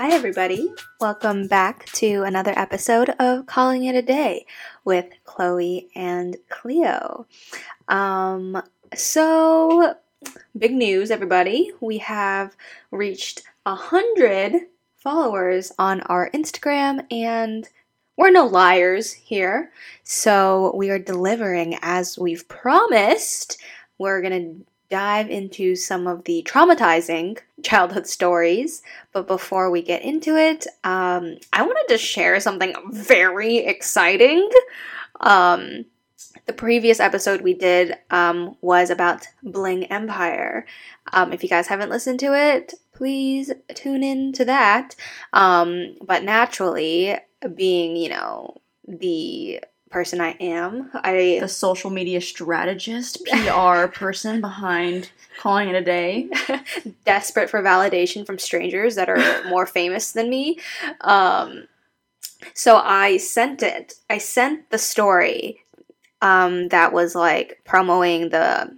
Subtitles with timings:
[0.00, 0.72] Hi, everybody.
[0.98, 4.46] Welcome back to another episode of Calling It a Day
[4.82, 7.26] with Chloe and Cleo.
[7.86, 8.62] Um,
[8.94, 9.96] so,
[10.56, 11.72] big news, everybody.
[11.82, 12.56] We have
[12.90, 17.68] reached a hundred followers on our Instagram, and
[18.16, 19.70] we're no liars here.
[20.02, 23.60] So, we are delivering as we've promised.
[23.98, 24.54] We're gonna
[24.90, 28.82] dive into some of the traumatizing childhood stories.
[29.12, 34.48] But before we get into it, um, I wanted to share something very exciting.
[35.20, 35.86] Um,
[36.46, 40.66] the previous episode we did um, was about Bling Empire.
[41.12, 44.94] Um, if you guys haven't listened to it, please tune in to that.
[45.32, 47.16] Um, but naturally,
[47.54, 50.90] being, you know, the person I am.
[50.94, 56.30] I the social media strategist, PR person behind calling it a day.
[57.04, 60.58] desperate for validation from strangers that are more famous than me.
[61.00, 61.66] Um,
[62.54, 63.94] so I sent it.
[64.08, 65.60] I sent the story
[66.22, 68.76] um, that was like promoting the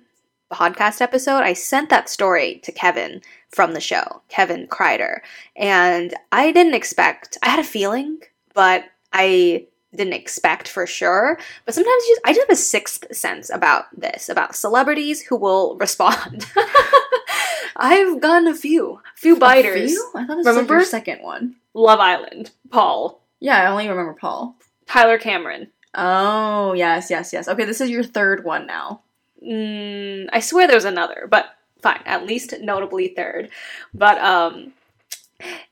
[0.52, 1.40] podcast episode.
[1.42, 5.20] I sent that story to Kevin from the show, Kevin Kreider,
[5.56, 7.38] and I didn't expect.
[7.42, 8.20] I had a feeling,
[8.54, 11.38] but I didn't expect for sure.
[11.64, 15.36] But sometimes you just, I just have a sixth sense about this, about celebrities who
[15.36, 16.46] will respond.
[17.76, 19.92] I've gotten a few, few biters.
[19.92, 20.10] A few?
[20.14, 20.76] I thought this remember?
[20.76, 21.56] was like your second one.
[21.74, 23.20] Love Island, Paul.
[23.40, 24.56] Yeah, I only remember Paul.
[24.86, 25.68] Tyler Cameron.
[25.94, 27.48] Oh yes, yes, yes.
[27.48, 29.02] Okay, this is your third one now.
[29.46, 31.46] Mm, I swear there's another, but
[31.82, 32.00] fine.
[32.06, 33.50] At least notably third.
[33.92, 34.72] But um,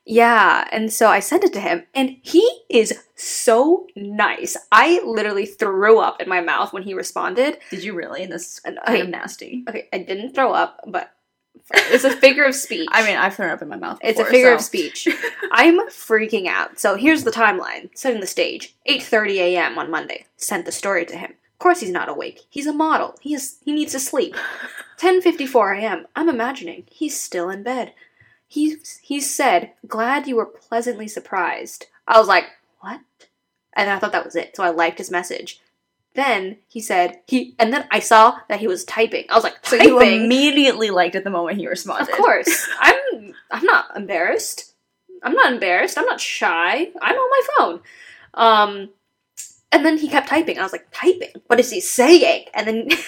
[0.04, 4.56] yeah, and so I sent it to him, and he is so nice.
[4.72, 7.58] I literally threw up in my mouth when he responded.
[7.70, 8.26] Did you really?
[8.26, 9.64] This is kind okay, of nasty.
[9.68, 11.12] Okay, I didn't throw up, but
[11.72, 12.88] it's a figure of speech.
[12.92, 14.00] I mean, I've thrown up in my mouth.
[14.00, 14.54] Before, it's a figure so.
[14.56, 15.08] of speech.
[15.52, 16.78] I'm freaking out.
[16.78, 18.74] So here's the timeline, setting the stage.
[18.88, 19.78] 8:30 a.m.
[19.78, 20.26] on Monday.
[20.36, 21.30] Sent the story to him.
[21.30, 22.40] Of course, he's not awake.
[22.48, 23.16] He's a model.
[23.20, 23.58] He is.
[23.64, 24.34] He needs to sleep.
[24.98, 26.06] 10:54 a.m.
[26.16, 27.94] I'm imagining he's still in bed.
[28.50, 32.46] He he said, "Glad you were pleasantly surprised." I was like,
[32.80, 33.00] "What?"
[33.74, 34.56] And I thought that was it.
[34.56, 35.60] So I liked his message.
[36.14, 39.26] Then he said he, and then I saw that he was typing.
[39.30, 39.86] I was like, typing.
[39.86, 42.10] So you immediately liked it the moment he responded.
[42.10, 43.34] Of course, I'm.
[43.52, 44.74] I'm not embarrassed.
[45.22, 45.96] I'm not embarrassed.
[45.96, 46.88] I'm not shy.
[47.00, 47.80] I'm on my phone.
[48.34, 48.90] Um,
[49.70, 50.58] and then he kept typing.
[50.58, 51.30] I was like, typing.
[51.46, 52.46] What is he saying?
[52.52, 52.88] And then.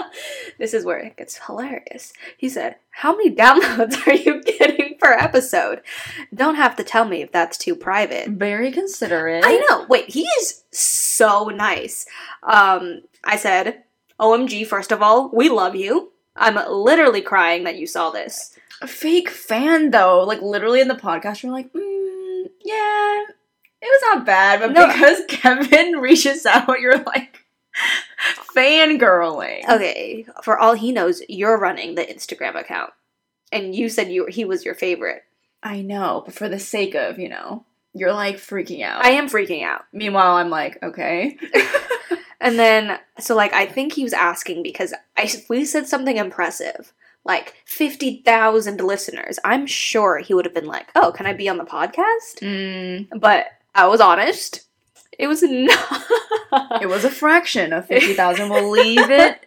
[0.58, 2.12] this is where it gets hilarious.
[2.36, 5.82] He said, How many downloads are you getting per episode?
[6.34, 8.28] Don't have to tell me if that's too private.
[8.28, 9.44] Very considerate.
[9.46, 9.86] I know.
[9.88, 12.06] Wait, he is so nice.
[12.42, 13.84] Um, I said,
[14.18, 16.12] OMG, first of all, we love you.
[16.36, 18.58] I'm literally crying that you saw this.
[18.80, 20.24] A fake fan, though.
[20.24, 23.22] Like, literally in the podcast, you're like, mm, yeah,
[23.80, 24.86] it was not bad, but no.
[24.86, 27.44] because Kevin reaches out, you're like,
[28.54, 29.68] fangirling.
[29.68, 32.92] Okay, for all he knows, you're running the Instagram account,
[33.50, 35.22] and you said you he was your favorite.
[35.62, 39.04] I know, but for the sake of you know, you're like freaking out.
[39.04, 39.82] I am freaking out.
[39.92, 41.36] Meanwhile, I'm like, okay.
[42.40, 46.92] and then, so like, I think he was asking because I we said something impressive,
[47.24, 49.38] like fifty thousand listeners.
[49.44, 53.08] I'm sure he would have been like, "Oh, can I be on the podcast?" Mm.
[53.20, 54.66] But I was honest.
[55.18, 56.04] It was not.
[56.80, 58.48] it was a fraction of 50,000.
[58.48, 59.46] We'll leave it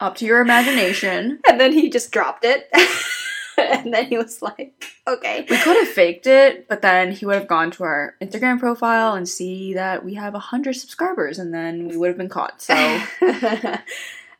[0.00, 1.40] up to your imagination.
[1.48, 2.68] And then he just dropped it.
[3.58, 5.46] and then he was like, okay.
[5.48, 9.14] We could have faked it, but then he would have gone to our Instagram profile
[9.14, 12.60] and see that we have 100 subscribers, and then we would have been caught.
[12.60, 12.74] So.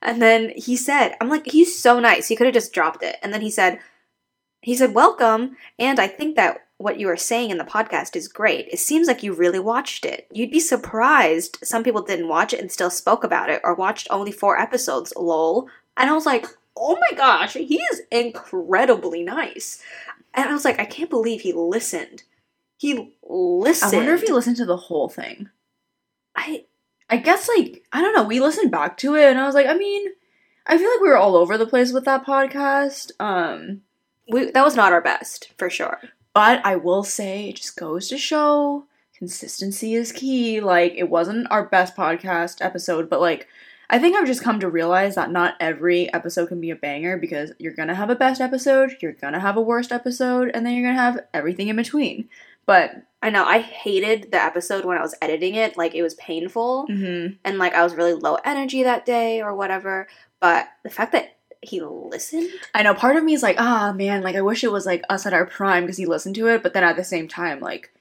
[0.02, 2.28] and then he said, I'm like, he's so nice.
[2.28, 3.16] He could have just dropped it.
[3.22, 3.78] And then he said,
[4.60, 5.56] he said, welcome.
[5.78, 8.68] And I think that what you were saying in the podcast is great.
[8.70, 10.28] It seems like you really watched it.
[10.30, 14.06] You'd be surprised some people didn't watch it and still spoke about it or watched
[14.10, 15.66] only four episodes, lol.
[15.96, 16.44] And I was like,
[16.76, 19.82] oh my gosh, he is incredibly nice.
[20.34, 22.24] And I was like, I can't believe he listened.
[22.76, 23.94] He listened.
[23.94, 25.48] I wonder if he listened to the whole thing.
[26.36, 26.66] I
[27.08, 29.66] I guess like I don't know, we listened back to it and I was like,
[29.66, 30.10] I mean,
[30.66, 33.10] I feel like we were all over the place with that podcast.
[33.20, 33.80] Um
[34.30, 35.98] we that was not our best, for sure.
[36.34, 38.84] But I will say, it just goes to show
[39.16, 40.60] consistency is key.
[40.60, 43.48] Like, it wasn't our best podcast episode, but like,
[43.88, 47.16] I think I've just come to realize that not every episode can be a banger
[47.16, 50.74] because you're gonna have a best episode, you're gonna have a worst episode, and then
[50.74, 52.28] you're gonna have everything in between.
[52.66, 55.76] But I know I hated the episode when I was editing it.
[55.76, 57.34] Like it was painful, mm-hmm.
[57.44, 60.08] and like I was really low energy that day or whatever.
[60.40, 61.33] But the fact that
[61.64, 62.50] he listened.
[62.74, 65.02] I know part of me is like, ah, man, like I wish it was like
[65.08, 66.62] us at our prime because he listened to it.
[66.62, 67.92] But then at the same time, like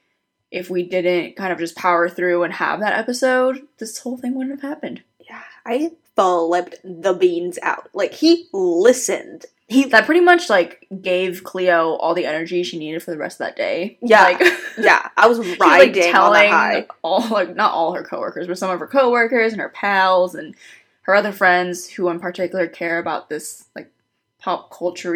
[0.51, 4.35] if we didn't kind of just power through and have that episode, this whole thing
[4.35, 5.01] wouldn't have happened.
[5.19, 7.89] Yeah, I flipped the beans out.
[7.93, 9.45] Like he listened.
[9.67, 13.39] He That pretty much like gave Cleo all the energy she needed for the rest
[13.41, 13.97] of that day.
[14.01, 14.21] Yeah.
[14.23, 14.41] like,
[14.77, 16.87] yeah, I was riding like on the telling high.
[17.01, 20.53] all like not all her coworkers, but some of her coworkers and her pals and
[21.03, 23.89] her other friends who in particular care about this like
[24.43, 25.15] pop culture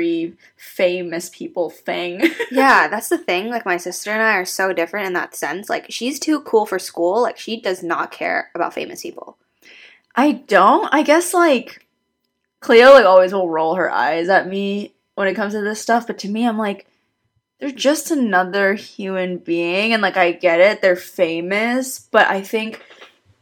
[0.56, 2.22] famous people thing.
[2.52, 3.50] yeah, that's the thing.
[3.50, 5.70] Like my sister and I are so different in that sense.
[5.70, 7.22] Like she's too cool for school.
[7.22, 9.38] Like she does not care about famous people.
[10.16, 10.88] I don't.
[10.94, 11.86] I guess like
[12.62, 16.08] Cleo like always will roll her eyes at me when it comes to this stuff,
[16.08, 16.88] but to me I'm like
[17.60, 22.82] they're just another human being and like I get it, they're famous, but I think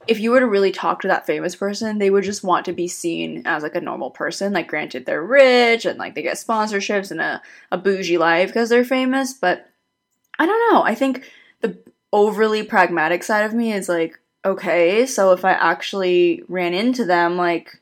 [0.08, 2.74] if you were to really talk to that famous person, they would just want to
[2.74, 4.54] be seen as like a normal person.
[4.54, 7.42] Like granted they're rich and like they get sponsorships and a,
[7.72, 9.70] a bougie life because they're famous, but
[10.38, 10.84] I don't know.
[10.84, 11.30] I think
[11.62, 11.78] the
[12.12, 17.36] overly pragmatic side of me is like, okay, so if I actually ran into them,
[17.36, 17.82] like,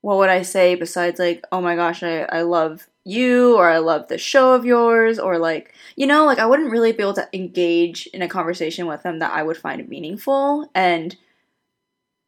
[0.00, 3.78] what would I say besides, like, oh my gosh, I, I love you, or I
[3.78, 7.14] love the show of yours, or like, you know, like, I wouldn't really be able
[7.14, 10.70] to engage in a conversation with them that I would find meaningful.
[10.74, 11.16] And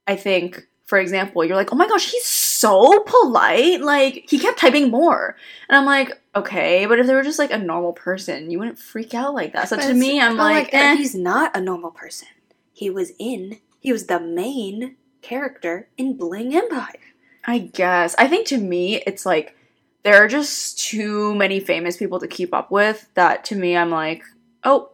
[0.06, 3.80] I think, for example, you're like, oh my gosh, he's so polite.
[3.80, 5.36] Like, he kept typing more.
[5.68, 8.78] And I'm like, okay, but if they were just like a normal person, you wouldn't
[8.78, 9.68] freak out like that.
[9.68, 10.96] So to me, I'm but, like, eh.
[10.96, 12.28] he's not a normal person.
[12.72, 13.58] He was in.
[13.80, 16.98] He was the main character in Bling Empire.
[17.44, 18.14] I guess.
[18.18, 19.56] I think to me, it's like
[20.02, 23.90] there are just too many famous people to keep up with that to me, I'm
[23.90, 24.22] like,
[24.64, 24.90] oh,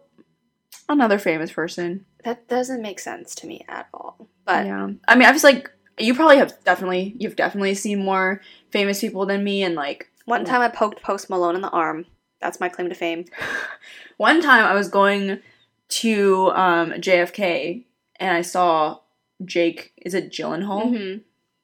[0.88, 2.05] another famous person.
[2.25, 4.28] That doesn't make sense to me at all.
[4.48, 4.88] But yeah.
[5.06, 8.40] I mean, I was like, you probably have definitely, you've definitely seen more
[8.70, 9.62] famous people than me.
[9.62, 12.06] And like, one time I poked Post Malone in the arm.
[12.40, 13.26] That's my claim to fame.
[14.16, 15.40] one time I was going
[15.88, 17.84] to um, JFK
[18.16, 19.00] and I saw
[19.44, 20.86] Jake, is it Gyllenhaal?
[20.86, 21.18] Mm-hmm.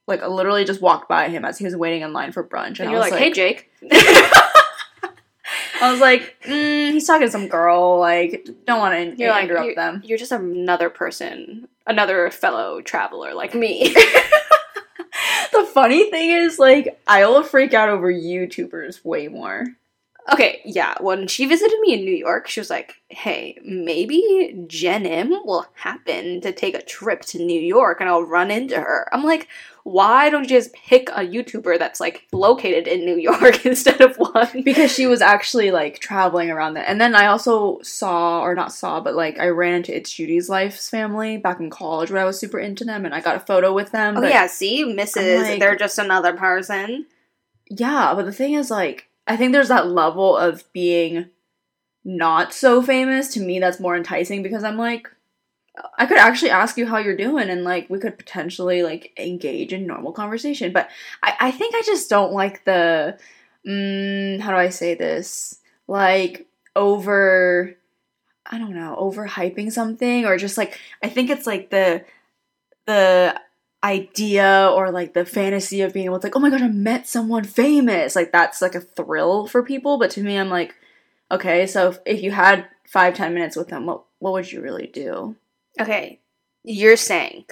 [0.06, 2.80] Like, I literally just walked by him as he was waiting in line for brunch.
[2.80, 3.70] And I you're was like, hey, Jake.
[5.84, 7.98] I was like, mm, he's talking to some girl.
[7.98, 10.02] Like, don't want to You're like, interrupt you're, them.
[10.04, 13.94] you're just another person, another fellow traveler like me.
[15.52, 19.66] The funny thing is, like, I will freak out over YouTubers way more.
[20.32, 20.94] Okay, yeah.
[21.00, 25.66] When she visited me in New York, she was like, hey, maybe Jen M will
[25.74, 29.08] happen to take a trip to New York and I'll run into her.
[29.12, 29.48] I'm like,
[29.84, 34.16] why don't you just pick a YouTuber that's like located in New York instead of
[34.16, 34.62] one?
[34.64, 36.88] Because she was actually like traveling around that.
[36.88, 40.48] And then I also saw, or not saw, but like I ran into It's Judy's
[40.48, 43.40] Life's family back in college when I was super into them and I got a
[43.40, 44.16] photo with them.
[44.16, 45.42] Oh yeah, see, Mrs.
[45.42, 47.06] like- they're just another person.
[47.70, 51.30] Yeah, but the thing is, like, I think there's that level of being
[52.04, 53.28] not so famous.
[53.34, 55.08] To me, that's more enticing because I'm like,
[55.98, 59.72] I could actually ask you how you're doing and, like, we could potentially, like, engage
[59.72, 60.72] in normal conversation.
[60.72, 60.88] But
[61.22, 63.18] I, I think I just don't like the,
[63.66, 65.58] mm, how do I say this?
[65.88, 66.46] Like,
[66.76, 67.76] over,
[68.46, 72.04] I don't know, overhyping something or just, like, I think it's, like, the,
[72.86, 73.40] the
[73.84, 77.06] idea or like the fantasy of being able to like oh my gosh i met
[77.06, 78.16] someone famous.
[78.16, 79.98] Like that's like a thrill for people.
[79.98, 80.74] But to me i'm like
[81.30, 84.62] okay so if, if you had five ten minutes with them what what would you
[84.62, 85.36] really do?
[85.78, 86.20] Okay,
[86.62, 87.44] you're saying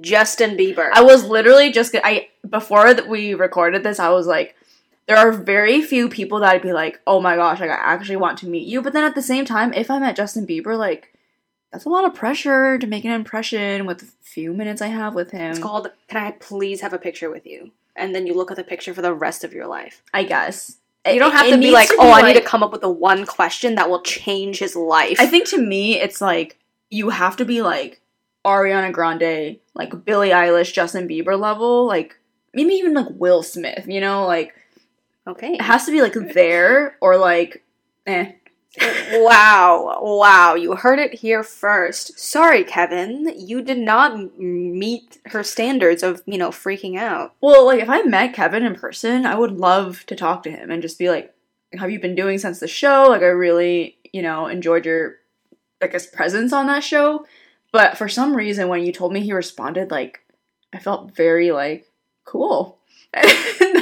[0.00, 0.90] Justin Bieber.
[0.92, 4.54] i was literally just i before that we recorded this i was like
[5.06, 8.16] there are very few people that i'd be like oh my gosh like i actually
[8.16, 8.82] want to meet you.
[8.82, 11.14] But then at the same time if i met justin bieber like
[11.72, 15.14] that's a lot of pressure to make an impression with the few minutes i have
[15.14, 17.72] with him It's called Can I Please Have a Picture with You?
[17.96, 20.02] And then you look at the picture for the rest of your life.
[20.14, 22.62] i guess You don't have it to be like, to oh, I need to come
[22.62, 25.18] up with the one question that will change his life.
[25.18, 26.58] I think to me, it's like
[26.90, 28.00] you have to be like
[28.44, 32.18] Ariana Grande, like Billie Eilish, Justin Bieber level, like
[32.52, 33.86] maybe even like Will Smith.
[33.88, 34.54] You know, like
[35.26, 35.54] okay.
[35.54, 37.62] it has to be like there or like,
[38.06, 38.32] eh.
[38.78, 42.18] Wow, wow, you heard it here first.
[42.18, 47.34] Sorry, Kevin, you did not meet her standards of, you know, freaking out.
[47.40, 50.70] Well, like if I met Kevin in person, I would love to talk to him
[50.70, 51.34] and just be like,
[51.72, 53.06] "Have you been doing since the show?
[53.08, 55.16] Like I really, you know, enjoyed your,
[55.82, 57.26] I guess, presence on that show."
[57.72, 60.20] But for some reason, when you told me he responded, like
[60.72, 61.90] I felt very like
[62.24, 62.78] cool.
[63.14, 63.24] and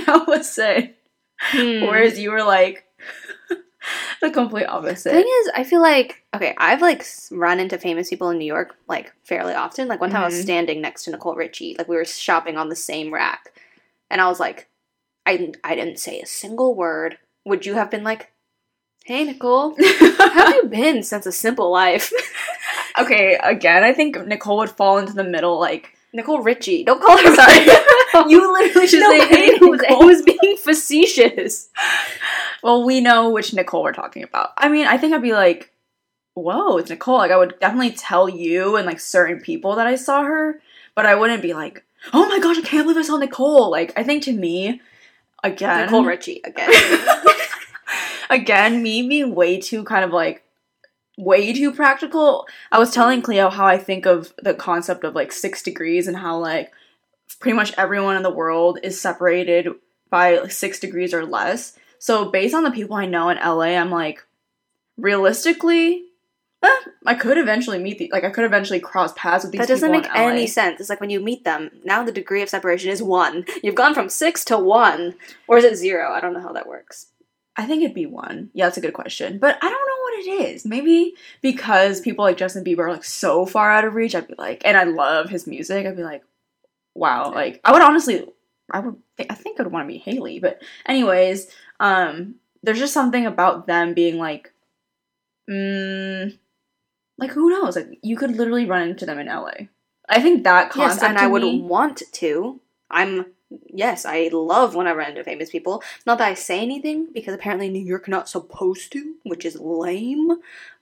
[0.06, 0.96] that was it.
[1.38, 1.82] Hmm.
[1.82, 2.87] Whereas you were like
[4.22, 5.12] the complete The opposite.
[5.12, 8.76] thing is, I feel like okay, I've like run into famous people in New York
[8.88, 9.88] like fairly often.
[9.88, 10.42] Like one time I was Mhm.
[10.42, 13.52] standing next to Nicole Richie, like we were shopping on the same rack,
[14.10, 14.68] and I was like,
[15.26, 17.18] I I didn't say a single word.
[17.44, 18.30] Would you have been like,
[19.04, 19.74] "Hey, Nicole,
[20.18, 22.12] how have you been since a simple life?"
[22.98, 25.58] okay, again, I think Nicole would fall into the middle.
[25.58, 27.34] Like Nicole Richie, don't call her.
[27.34, 28.30] Sorry.
[28.30, 31.68] you literally should no, say, "Hey, it was, it Nicole." was being facetious.
[32.62, 34.50] Well, we know which Nicole we're talking about.
[34.56, 35.72] I mean, I think I'd be like,
[36.34, 39.94] "Whoa, it's Nicole!" Like, I would definitely tell you and like certain people that I
[39.94, 40.60] saw her,
[40.94, 43.92] but I wouldn't be like, "Oh my gosh, I can't believe I saw Nicole!" Like,
[43.96, 44.80] I think to me,
[45.44, 46.70] again, Nicole Richie again.
[48.30, 50.44] again, me being way too kind of like
[51.16, 52.46] way too practical.
[52.70, 56.16] I was telling Cleo how I think of the concept of like six degrees and
[56.16, 56.72] how like
[57.40, 59.68] pretty much everyone in the world is separated
[60.10, 61.78] by like six degrees or less.
[61.98, 64.24] So based on the people I know in LA, I'm like,
[64.96, 66.04] realistically,
[66.62, 69.60] eh, I could eventually meet the like I could eventually cross paths with these.
[69.60, 70.80] that doesn't make any sense.
[70.80, 73.44] It's like when you meet them, now the degree of separation is one.
[73.62, 75.14] You've gone from six to one.
[75.46, 76.12] Or is it zero?
[76.12, 77.06] I don't know how that works.
[77.56, 78.50] I think it'd be one.
[78.54, 79.38] Yeah, that's a good question.
[79.38, 80.64] But I don't know what it is.
[80.64, 84.34] Maybe because people like Justin Bieber are like so far out of reach, I'd be
[84.38, 86.22] like, and I love his music, I'd be like,
[86.98, 87.32] wow.
[87.32, 88.26] Like, I would honestly,
[88.70, 90.40] I would, think, I think I would want to be Hailey.
[90.40, 91.48] But, anyways,
[91.80, 94.52] um, there's just something about them being like,
[95.48, 96.36] mm,
[97.16, 97.76] like, who knows?
[97.76, 99.68] Like, you could literally run into them in LA.
[100.08, 101.02] I think that concept.
[101.02, 102.60] Yes, and I would me- want to.
[102.90, 103.26] I'm
[103.66, 105.82] yes, I love when I run into famous people.
[106.06, 110.30] Not that I say anything because apparently New York not supposed to, which is lame.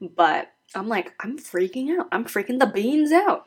[0.01, 2.09] But I'm like, I'm freaking out.
[2.13, 3.47] I'm freaking the beans out.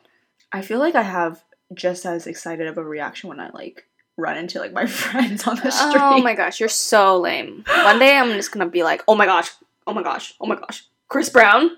[0.51, 3.85] I feel like I have just as excited of a reaction when I like
[4.17, 6.01] run into like my friends on the oh street.
[6.01, 7.63] Oh my gosh, you're so lame.
[7.67, 9.51] One day I'm just gonna be like, oh my gosh,
[9.87, 11.71] oh my gosh, oh my gosh, Chris Brown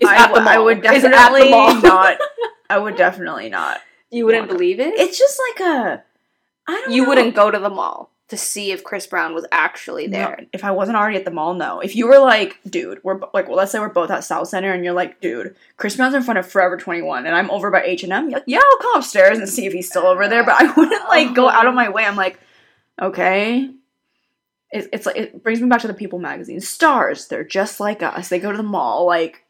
[0.00, 0.64] is I, at the w- I mall.
[0.66, 2.18] would definitely not.
[2.70, 3.80] I would definitely not.
[4.10, 4.94] You wouldn't wanna- believe it.
[4.98, 6.04] It's just like a.
[6.68, 6.92] I don't.
[6.92, 7.08] you know.
[7.08, 10.40] wouldn't go to the mall to see if Chris Brown was actually No, there.
[10.52, 11.78] if I wasn't already at the mall, no.
[11.80, 14.72] If you were like, dude, we're like, well, let's say we're both at South Center,
[14.72, 17.82] and you're like, dude, Chris Brown's in front of Forever 21, and I'm over by
[17.82, 18.30] H and M.
[18.30, 20.44] Like, yeah, I'll come upstairs and see if he's still over there.
[20.44, 22.04] But I wouldn't like go out of my way.
[22.04, 22.38] I'm like,
[23.00, 23.70] okay.
[24.70, 26.60] It, it's like it brings me back to the People magazine.
[26.60, 28.28] Stars, they're just like us.
[28.28, 29.06] They go to the mall.
[29.06, 29.44] Like,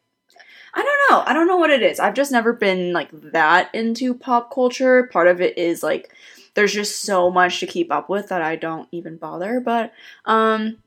[0.74, 1.22] I don't know.
[1.26, 2.00] I don't know what it is.
[2.00, 5.04] I've just never been like that into pop culture.
[5.12, 6.10] Part of it is like
[6.54, 9.60] there's just so much to keep up with that I don't even bother.
[9.60, 9.92] But
[10.24, 10.78] um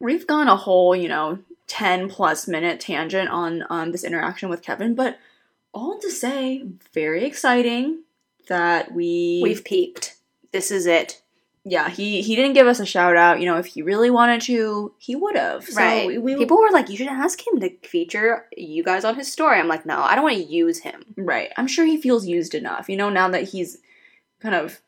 [0.00, 4.62] we've gone a whole, you know, 10 plus minute tangent on um this interaction with
[4.62, 5.18] Kevin, but
[5.72, 8.02] all to say, very exciting
[8.48, 10.16] that we We've peaked.
[10.52, 11.20] This is it.
[11.64, 13.40] yeah, he he didn't give us a shout out.
[13.40, 15.64] You know, if he really wanted to, he would have.
[15.64, 16.06] So right.
[16.06, 19.30] we, we People were like, you should ask him to feature you guys on his
[19.30, 19.58] story.
[19.58, 21.04] I'm like, no, I don't want to use him.
[21.16, 21.50] Right.
[21.56, 22.88] I'm sure he feels used enough.
[22.88, 23.78] You know, now that he's
[24.40, 24.80] kind of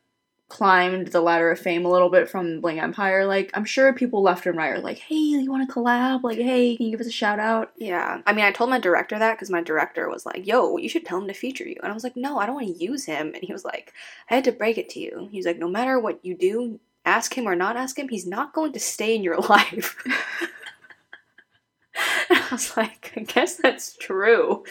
[0.48, 4.22] climbed the ladder of fame a little bit from Bling Empire, like I'm sure people
[4.22, 6.22] left and right are like, "Hey, you want to collab?
[6.22, 8.22] Like, hey, can you give us a shout out?" Yeah.
[8.26, 11.04] I mean, I told my director that because my director was like, yo, you should
[11.04, 11.76] tell him to feature you.
[11.82, 13.32] And I was like, no, I don't want to use him.
[13.34, 13.92] And he was like,
[14.30, 15.28] I had to break it to you.
[15.30, 18.26] He was like, no matter what you do, ask him or not ask him, he's
[18.26, 19.96] not going to stay in your life.
[22.30, 24.64] And I was like, I guess that's true.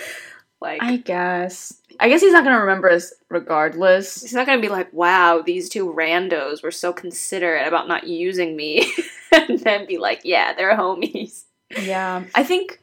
[0.60, 1.82] Like, I guess.
[2.00, 4.22] I guess he's not gonna remember us regardless.
[4.22, 8.56] He's not gonna be like, wow, these two randos were so considerate about not using
[8.56, 8.92] me.
[9.32, 11.44] and then be like, yeah, they're homies.
[11.70, 12.24] Yeah.
[12.34, 12.80] I think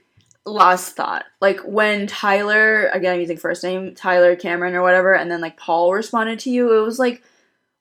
[0.46, 5.30] last thought, like when Tyler, again I'm using first name, Tyler Cameron or whatever, and
[5.30, 7.22] then like Paul responded to you, it was like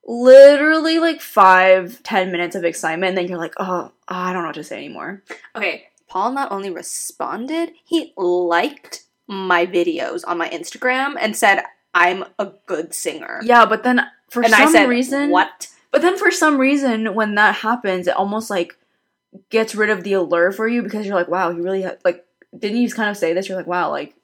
[0.06, 4.50] literally like five, ten minutes of excitement, and then you're like, oh, I don't know
[4.50, 5.24] what to say anymore.
[5.56, 11.64] Okay, Paul not only responded, he liked my videos on my Instagram and said,
[11.94, 13.40] I'm a good singer.
[13.44, 15.70] Yeah, but then for and some I said, reason, what?
[15.92, 18.78] But then for some reason, when that happens, it almost like
[19.50, 22.26] gets rid of the allure for you because you're like, wow, he really ha- like.
[22.58, 23.50] Didn't you just kind of say this?
[23.50, 24.16] You're like, wow, like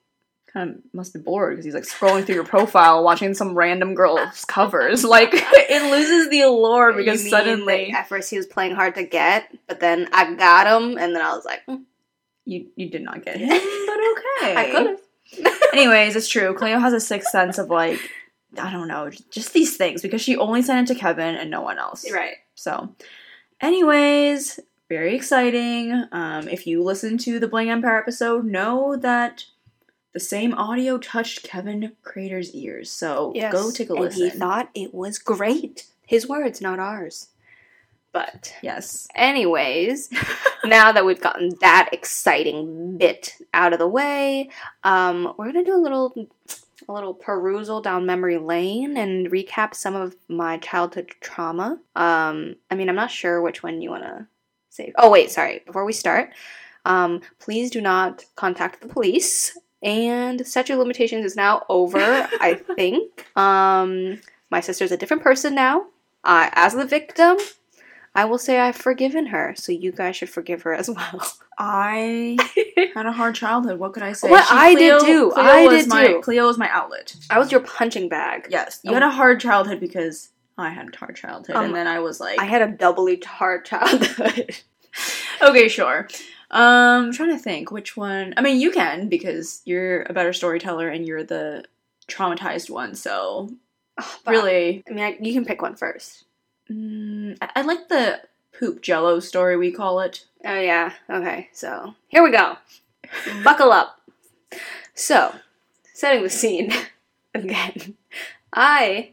[0.51, 3.95] kind of must be bored because he's like scrolling through your profile, watching some random
[3.95, 5.03] girl's covers.
[5.03, 9.55] Like it loses the allure because suddenly at first he was playing hard to get,
[9.67, 11.83] but then I got him, and then I was like, mm,
[12.49, 14.55] you you did not get him, but okay.
[14.55, 14.99] I could have.
[15.73, 16.53] Anyways, it's true.
[16.55, 17.99] Cleo has a sixth sense of like
[18.57, 21.61] I don't know, just these things because she only sent it to Kevin and no
[21.61, 22.09] one else.
[22.11, 22.35] Right.
[22.55, 22.95] So,
[23.61, 26.05] anyways, very exciting.
[26.11, 29.45] Um, if you listen to the Bling Empire episode, know that
[30.13, 32.91] the same audio touched Kevin Kreider's ears.
[32.91, 33.53] So Yes.
[33.53, 34.23] go take a and listen.
[34.23, 35.85] he thought it was great.
[36.07, 37.27] His words, not ours.
[38.11, 39.07] But yes.
[39.15, 40.09] anyways,
[40.65, 44.49] now that we've gotten that exciting bit out of the way,
[44.83, 46.13] um, we're gonna do a little
[46.87, 51.79] a little perusal down memory lane and recap some of my childhood trauma.
[51.95, 54.27] Um, I mean, I'm not sure which one you want to
[54.69, 54.93] save.
[54.97, 55.61] Oh, wait, sorry.
[55.65, 56.31] Before we start,
[56.85, 59.57] um, please do not contact the police.
[59.81, 61.99] And statute of limitations is now over,
[62.41, 63.25] I think.
[63.37, 65.85] Um, my sister's a different person now.
[66.23, 67.37] Uh, as the victim,
[68.15, 71.31] I will say I've forgiven her, so you guys should forgive her as well.
[71.57, 72.37] I
[72.95, 73.79] had a hard childhood.
[73.79, 74.29] What could I say?
[74.29, 75.31] What I did too.
[75.33, 76.21] Cleo I did my, too.
[76.21, 77.15] Cleo was my outlet.
[77.29, 78.47] I was your punching bag.
[78.49, 78.93] Yes, you Oh.
[78.95, 82.19] had a hard childhood because I had a hard childhood, Um, and then I was
[82.19, 84.55] like, I had a doubly hard childhood.
[85.41, 86.07] okay, sure.
[86.51, 88.33] Um, I'm trying to think which one.
[88.35, 91.63] I mean, you can because you're a better storyteller and you're the
[92.07, 92.95] traumatized one.
[92.95, 93.49] So
[93.97, 96.25] But, really, I mean, I, you can pick one first.
[96.69, 98.21] Mm, I, I like the
[98.57, 99.57] poop Jello story.
[99.57, 100.25] We call it.
[100.45, 100.93] Oh yeah.
[101.09, 101.49] Okay.
[101.53, 102.57] So here we go.
[103.43, 103.99] Buckle up.
[104.93, 105.33] So,
[105.93, 106.73] setting the scene
[107.33, 107.95] again.
[108.53, 109.11] I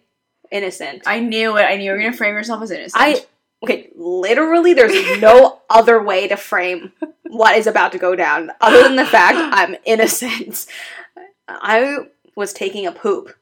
[0.51, 1.03] innocent.
[1.07, 1.63] I knew it.
[1.63, 3.03] I knew you were gonna frame yourself as innocent.
[3.03, 3.21] I
[3.63, 3.91] okay.
[3.95, 6.93] Literally, there's no other way to frame
[7.29, 10.67] what is about to go down other than the fact I'm innocent.
[11.49, 13.35] I was taking a poop,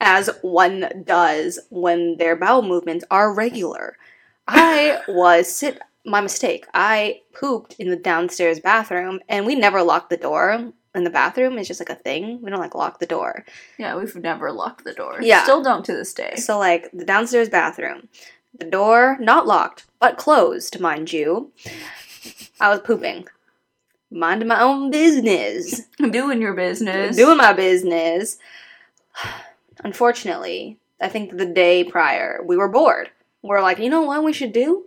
[0.00, 3.96] as one does when their bowel movements are regular.
[4.46, 5.80] I was sit.
[6.04, 6.66] My mistake.
[6.72, 10.72] I pooped in the downstairs bathroom, and we never locked the door.
[10.94, 12.40] In the bathroom, it's just like a thing.
[12.40, 13.44] We don't like lock the door.
[13.78, 15.18] yeah, we've never locked the door.
[15.20, 15.42] Yeah.
[15.42, 16.36] still don't to this day.
[16.36, 18.08] So, like, the downstairs bathroom,
[18.58, 21.52] the door not locked, but closed, mind you.
[22.58, 23.26] I was pooping.
[24.10, 25.82] Minding my own business.
[25.98, 27.16] Doing your business.
[27.16, 28.38] Doing my business.
[29.84, 33.10] Unfortunately, I think the day prior, we were bored.
[33.42, 34.86] We're like, you know what we should do?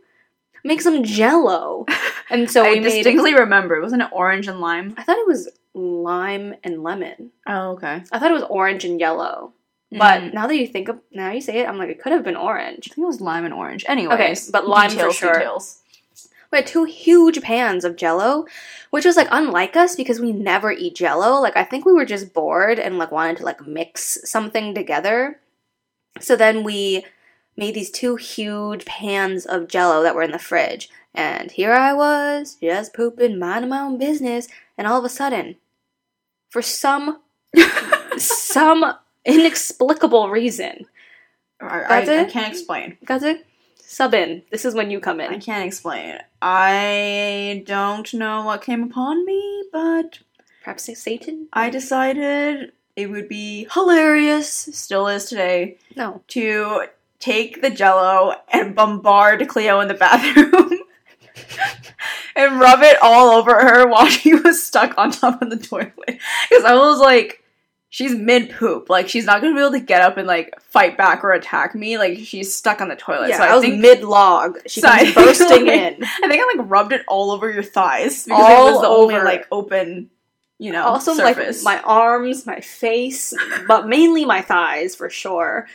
[0.64, 1.86] Make some jello.
[2.30, 2.84] And so I we made.
[2.94, 3.82] distinctly remember.
[3.82, 4.94] Wasn't it orange and lime?
[4.98, 7.32] I thought it was lime and lemon.
[7.46, 8.04] Oh, okay.
[8.10, 9.52] I thought it was orange and yellow.
[9.92, 10.34] But Mm.
[10.34, 12.38] now that you think of, now you say it, I'm like, it could have been
[12.38, 12.88] orange.
[12.90, 13.84] I think it was lime and orange.
[13.86, 15.34] Anyways, Okay, but lime for details, sure.
[15.34, 15.81] Details.
[16.52, 18.46] We had two huge pans of jello,
[18.90, 21.40] which was like unlike us because we never eat jello.
[21.40, 25.40] Like I think we were just bored and like wanted to like mix something together.
[26.20, 27.06] So then we
[27.56, 30.90] made these two huge pans of jello that were in the fridge.
[31.14, 35.58] And here I was, just pooping, minding my own business, and all of a sudden,
[36.50, 37.20] for some
[38.18, 38.94] some
[39.26, 40.86] inexplicable reason,
[41.60, 42.98] I, I, I can't explain.
[43.06, 43.46] That's it?
[43.92, 44.42] Sub in.
[44.52, 45.34] This is when you come in.
[45.34, 46.18] I can't explain.
[46.42, 50.20] I don't know what came upon me, but
[50.64, 51.50] Perhaps it's Satan?
[51.52, 56.22] I decided it would be hilarious, still is today, No.
[56.30, 56.86] to
[57.20, 60.72] take the jello and bombard Cleo in the bathroom
[62.38, 65.92] and rub it all over her while she was stuck on top of the toilet.
[66.08, 67.41] Because I was like,
[67.92, 68.90] she's mid poop.
[68.90, 71.76] Like, she's not gonna be able to get up and like fight back or attack
[71.76, 71.98] me.
[72.00, 73.30] Like, she's stuck on the toilet.
[73.30, 74.58] Yeah, so I, I, was mid log.
[74.68, 76.04] She's So bursting like- in.
[76.04, 78.88] I think I like rubbed it all over your thighs because All it was the
[78.88, 79.26] only over.
[79.26, 80.10] like open,
[80.58, 81.64] you know, also, surface.
[81.64, 83.34] like my arms, my face,
[83.68, 85.68] but mainly my thighs for sure.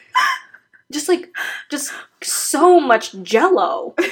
[0.93, 1.29] Just like,
[1.71, 3.95] just so much jello.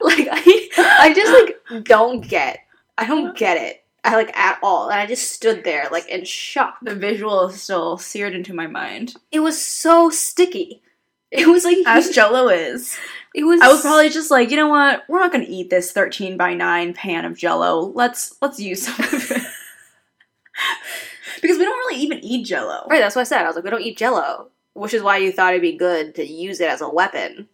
[0.00, 0.68] like I,
[1.00, 1.32] I just
[1.70, 2.60] like don't get.
[2.96, 3.84] I don't get it.
[4.04, 6.78] I like at all, and I just stood there like in shock.
[6.82, 10.82] the visual is still seared into my mind, It was so sticky.
[11.30, 12.96] It was like as Jello is.
[13.34, 13.60] it was.
[13.60, 15.04] I was probably just like, you know what?
[15.08, 17.92] We're not gonna eat this thirteen by nine pan of Jello.
[17.94, 19.42] Let's let's use some of it
[21.42, 22.86] because we don't really even eat Jello.
[22.88, 23.00] right.
[23.00, 23.42] That's what I said.
[23.42, 26.14] I was like, we don't eat jello, which is why you thought it'd be good
[26.14, 27.48] to use it as a weapon.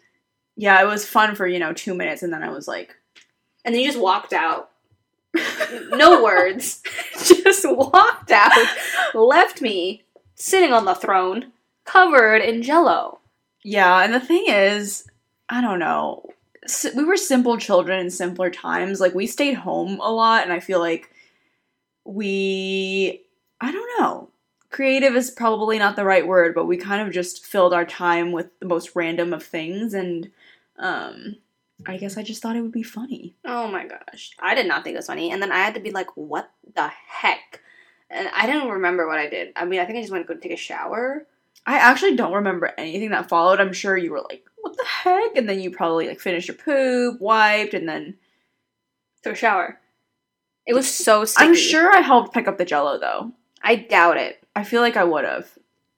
[0.57, 2.95] Yeah, it was fun for you know two minutes, and then I was like,
[3.65, 4.71] And then you just walked out.
[5.91, 6.83] No words.
[7.25, 8.53] just walked out.
[9.15, 10.03] Left me
[10.35, 11.53] sitting on the throne,
[11.85, 13.21] covered in jello.
[13.63, 15.07] Yeah, and the thing is,
[15.49, 16.29] I don't know.
[16.95, 19.01] We were simple children in simpler times.
[19.01, 21.11] Like we stayed home a lot, and I feel like
[22.05, 23.23] we,
[23.61, 24.31] I don't know.
[24.71, 28.33] Creative is probably not the right word, but we kind of just filled our time
[28.33, 30.31] with the most random of things, and
[30.79, 31.37] um,
[31.87, 33.37] I guess I just thought it would be funny.
[33.45, 34.31] Oh my gosh.
[34.41, 35.31] I did not think it was funny.
[35.31, 37.61] And then I had to be like, what the heck?
[38.11, 39.49] And I didn't remember what I did.
[39.57, 41.27] I mean, I think I just went to go take a shower.
[41.67, 43.61] I actually don't remember anything that followed.
[43.61, 46.57] I'm sure you were like, "What the heck?" and then you probably like finished your
[46.59, 48.17] poop, wiped, and then
[49.23, 49.81] Took a shower.
[50.67, 51.49] It was so sticky.
[51.49, 53.33] I'm sure I helped pick up the Jello though.
[53.63, 54.39] I doubt it.
[54.55, 55.49] I feel like I would have.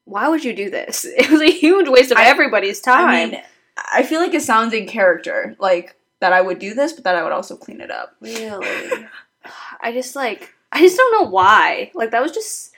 [0.05, 1.05] Why would you do this?
[1.17, 3.09] It was a huge waste of I- everybody's time.
[3.09, 3.43] I mean,
[3.77, 7.17] I feel like it sounds in character, like that I would do this, but that
[7.17, 8.17] I would also clean it up.
[8.21, 9.07] really?
[9.81, 11.91] I just like I just don't know why.
[11.95, 12.73] Like that was just.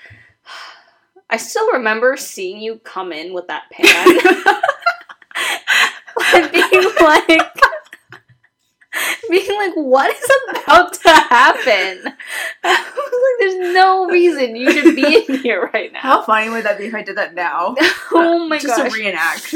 [1.31, 3.85] I still remember seeing you come in with that pan.
[6.35, 7.53] and being like,
[9.29, 12.15] being like, what is about to happen?
[12.65, 16.01] I was like, there's no reason you should be in here right now.
[16.01, 17.75] How funny would that be if I did that now?
[18.13, 18.91] oh my Just gosh.
[18.93, 19.55] to reenact.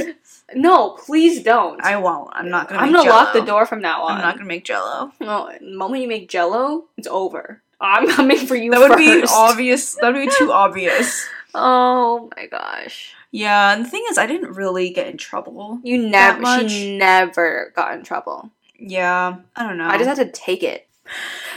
[0.54, 1.82] No, please don't.
[1.82, 2.30] I won't.
[2.32, 2.80] I'm not gonna.
[2.80, 4.12] I'm gonna lock the door from now on.
[4.16, 5.12] I'm not gonna make Jello.
[5.20, 7.62] No, the moment you make Jello, it's over.
[7.80, 8.70] I'm coming for you.
[8.70, 9.94] That would be obvious.
[9.96, 11.26] That would be too obvious.
[11.54, 13.14] Oh my gosh!
[13.30, 15.80] Yeah, and the thing is, I didn't really get in trouble.
[15.82, 16.68] You never.
[16.68, 18.50] She never got in trouble.
[18.78, 19.86] Yeah, I don't know.
[19.86, 20.88] I just had to take it.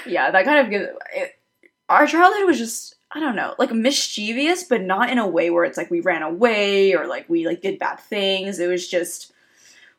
[0.06, 0.88] yeah, that kind of gives.
[1.16, 1.40] It,
[1.88, 5.64] our childhood was just I don't know, like mischievous, but not in a way where
[5.64, 8.60] it's like we ran away or like we like did bad things.
[8.60, 9.32] It was just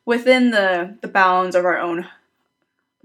[0.05, 2.07] within the the bounds of our own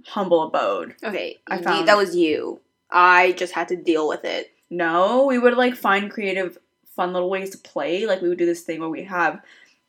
[0.06, 0.94] humble abode.
[1.02, 2.60] Okay, I found- that was you.
[2.90, 4.52] I just had to deal with it.
[4.68, 6.58] No, we would like find creative,
[6.94, 8.04] fun little ways to play.
[8.06, 9.40] Like we would do this thing where we have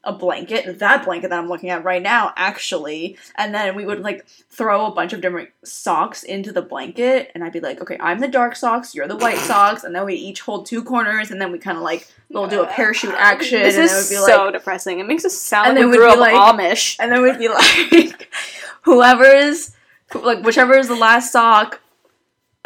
[0.05, 4.01] a blanket, that blanket that I'm looking at right now, actually, and then we would
[4.01, 7.97] like throw a bunch of different socks into the blanket, and I'd be like, okay,
[8.01, 11.31] I'm the dark socks, you're the white socks, and then we each hold two corners,
[11.31, 14.15] and then we kind of like we'll do a parachute action, This and is be
[14.15, 14.99] so depressing.
[14.99, 16.97] It makes us sound And like we grew be up like- Amish.
[16.99, 18.29] and then we'd be like,
[18.81, 19.71] whoever's
[20.13, 21.79] like whichever is the last sock,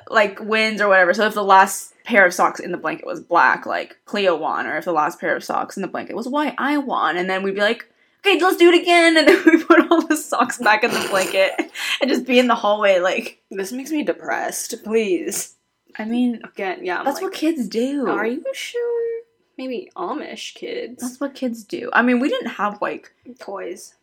[0.09, 1.13] like wins or whatever.
[1.13, 4.65] So if the last pair of socks in the blanket was black, like Cleo won,
[4.65, 7.17] or if the last pair of socks in the blanket was white, I won.
[7.17, 7.85] And then we'd be like,
[8.25, 9.17] okay, let's do it again.
[9.17, 11.51] And then we put all the socks back in the blanket
[12.01, 12.99] and just be in the hallway.
[12.99, 14.73] Like, This makes me depressed.
[14.85, 15.55] Please.
[15.99, 16.99] I mean, Again, yeah.
[16.99, 18.07] I'm that's like, what kids do.
[18.07, 19.21] Are you sure?
[19.57, 21.01] Maybe Amish kids.
[21.01, 21.89] That's what kids do.
[21.91, 23.95] I mean, we didn't have like toys.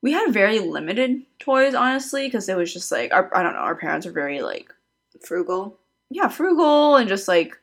[0.00, 3.58] we had very limited toys, honestly, because it was just like our I don't know,
[3.58, 4.72] our parents were very like
[5.20, 5.76] Frugal.
[6.10, 7.58] Yeah, frugal and just like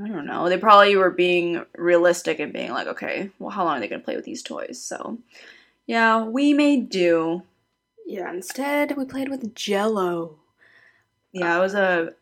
[0.00, 0.48] I don't know.
[0.48, 4.02] They probably were being realistic and being like, okay, well, how long are they gonna
[4.02, 4.80] play with these toys?
[4.80, 5.18] So,
[5.86, 7.42] yeah, we made do.
[8.06, 10.36] Yeah, instead we played with Jello.
[11.32, 12.14] Yeah, I was a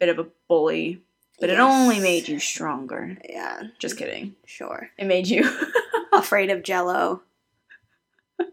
[0.00, 1.02] bit of a bully,
[1.38, 3.18] but it only made you stronger.
[3.28, 4.34] Yeah, Just kidding.
[4.46, 4.90] sure.
[4.96, 5.48] It made you.
[6.12, 7.22] Afraid of Jello.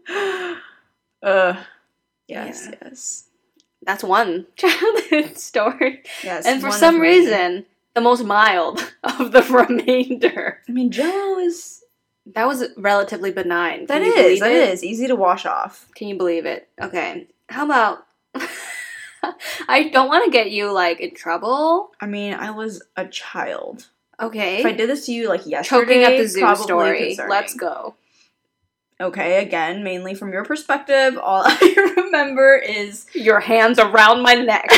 [0.08, 1.62] uh,
[2.28, 2.74] yes, Yeah.
[2.82, 3.24] yes,
[3.86, 6.02] That's one childhood story.
[6.22, 6.44] yes.
[6.44, 10.60] and for some reason, the most mild of the remainder.
[10.68, 11.82] I mean, Jello is
[12.34, 13.86] That was relatively benign.
[13.86, 14.68] that is that it?
[14.70, 15.86] is easy to wash off.
[15.94, 16.68] Can you believe it?
[16.82, 17.28] Okay.
[17.48, 18.06] How about
[19.68, 21.90] I don't want to get you like in trouble.
[22.00, 23.86] I mean, I was a child.
[24.20, 24.60] Okay.
[24.60, 27.08] If I did this to you like yesterday, Choking at the zoo story.
[27.08, 27.30] concerning.
[27.30, 27.94] Let's go.
[28.98, 34.68] Okay, again, mainly from your perspective, all I remember is Your hands around my neck.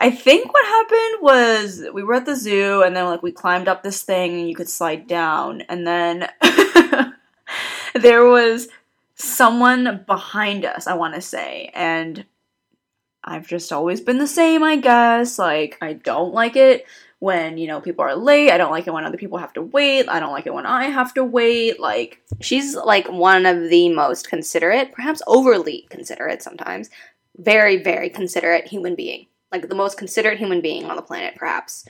[0.00, 3.66] I think what happened was we were at the zoo and then like we climbed
[3.66, 6.28] up this thing and you could slide down and then
[7.94, 8.68] there was
[9.16, 12.24] someone behind us, I want to say, and
[13.24, 15.38] I've just always been the same, I guess.
[15.38, 16.86] Like I don't like it
[17.20, 18.50] when, you know, people are late.
[18.50, 20.08] I don't like it when other people have to wait.
[20.08, 21.80] I don't like it when I have to wait.
[21.80, 26.90] Like She's like one of the most considerate, perhaps overly considerate sometimes,
[27.36, 29.26] very, very considerate human being.
[29.50, 31.86] Like the most considerate human being on the planet, perhaps.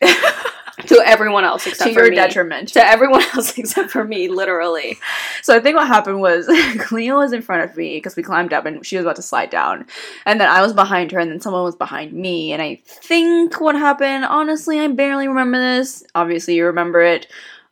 [0.86, 2.16] to everyone else except to for your me.
[2.16, 2.68] detriment.
[2.68, 4.98] To everyone else except for me, literally.
[5.42, 6.46] So I think what happened was
[6.78, 9.22] Cleo was in front of me because we climbed up and she was about to
[9.22, 9.86] slide down.
[10.26, 12.52] And then I was behind her and then someone was behind me.
[12.52, 16.04] And I think what happened, honestly, I barely remember this.
[16.14, 17.26] Obviously, you remember it.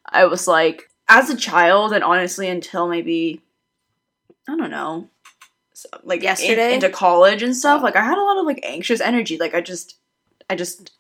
[0.07, 3.41] I was like, as a child, and honestly, until maybe,
[4.49, 5.09] I don't know,
[6.03, 6.75] like in- Yesterday?
[6.75, 7.85] into college and stuff, oh.
[7.85, 9.39] like I had a lot of like anxious energy.
[9.39, 9.97] Like I just,
[10.51, 10.93] I just,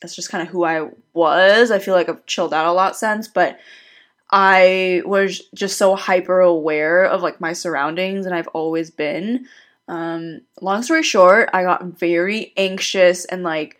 [0.00, 1.70] that's just kind of who I was.
[1.70, 3.58] I feel like I've chilled out a lot since, but
[4.30, 9.46] I was just so hyper aware of like my surroundings and I've always been.
[9.88, 13.78] Um long story short, I got very anxious and like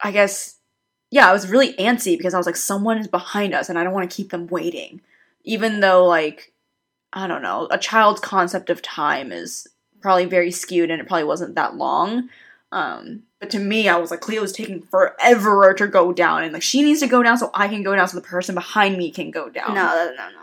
[0.00, 0.56] I guess
[1.10, 3.84] yeah, I was really antsy because I was like someone is behind us and I
[3.84, 5.00] don't want to keep them waiting.
[5.44, 6.52] Even though like
[7.12, 9.66] I don't know, a child's concept of time is
[10.02, 12.28] probably very skewed and it probably wasn't that long.
[12.70, 16.62] Um, but to me, I was like, Cleo's taking forever to go down, and like
[16.62, 19.10] she needs to go down so I can go down, so the person behind me
[19.10, 19.74] can go down.
[19.74, 20.38] No, no, no, no.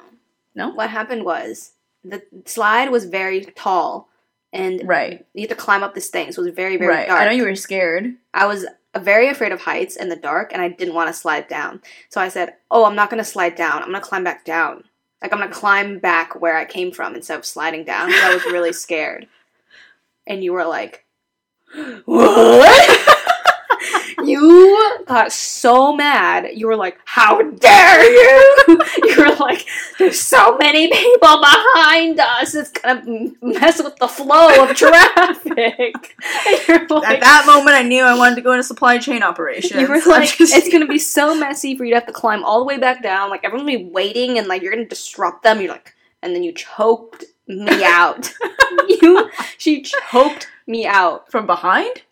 [0.55, 0.69] No?
[0.69, 1.71] What happened was
[2.03, 4.07] the slide was very tall,
[4.53, 7.07] and right, you had to climb up this thing, so it was very, very right.
[7.07, 7.21] dark.
[7.21, 8.13] I know you were scared.
[8.33, 8.65] I was
[8.97, 11.81] very afraid of heights and the dark, and I didn't want to slide down.
[12.09, 13.83] So I said, "Oh, I'm not going to slide down.
[13.83, 14.85] I'm going to climb back down.
[15.21, 18.33] Like I'm going to climb back where I came from instead of sliding down." I
[18.33, 19.27] was really scared.
[20.25, 21.05] and you were like,
[22.05, 22.99] "What?"
[24.23, 26.49] you got so mad.
[26.53, 28.55] You were like, "How dare you!"
[29.03, 29.65] you were like,
[29.99, 32.55] "There's so many people behind us.
[32.55, 36.15] It's gonna mess with the flow of traffic."
[36.89, 39.79] Like, At that moment, I knew I wanted to go into supply chain operations.
[39.81, 42.43] you were like, just- it's gonna be so messy for you to have to climb
[42.43, 43.29] all the way back down.
[43.29, 45.61] Like everyone's gonna be waiting, and like you're gonna disrupt them.
[45.61, 48.33] You're like, and then you choked me out.
[48.87, 51.31] you, she choked me out.
[51.31, 52.03] from behind.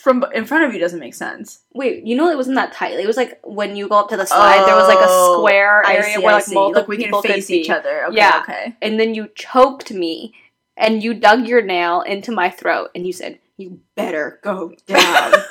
[0.00, 1.60] From in front of you doesn't make sense.
[1.74, 2.98] Wait, you know it wasn't that tight.
[2.98, 5.38] It was like when you go up to the slide, there was like a Oh,
[5.38, 6.54] square I area see, where I like see.
[6.54, 7.72] multiple Like, we can people face could each be.
[7.72, 8.06] other.
[8.06, 8.40] Okay, Yeah.
[8.42, 8.76] okay.
[8.80, 10.32] And then you choked me,
[10.78, 15.32] and you dug your nail into my throat, and you said, "You better go down."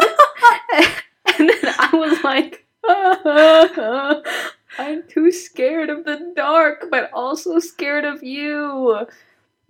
[1.38, 2.66] and then I was like,
[4.80, 9.06] I'm too scared of the dark, but also scared of you.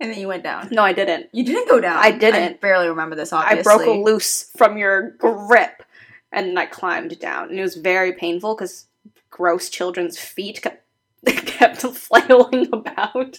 [0.00, 0.68] And then you went down.
[0.70, 1.28] No, I didn't.
[1.32, 1.98] You didn't go down.
[1.98, 2.42] I didn't.
[2.42, 3.32] I barely remember this.
[3.32, 5.82] Obviously, I broke loose from your grip
[6.32, 7.50] and then I climbed down.
[7.50, 8.86] And it was very painful because
[9.28, 10.84] gross children's feet kept,
[11.26, 13.38] kept flailing about.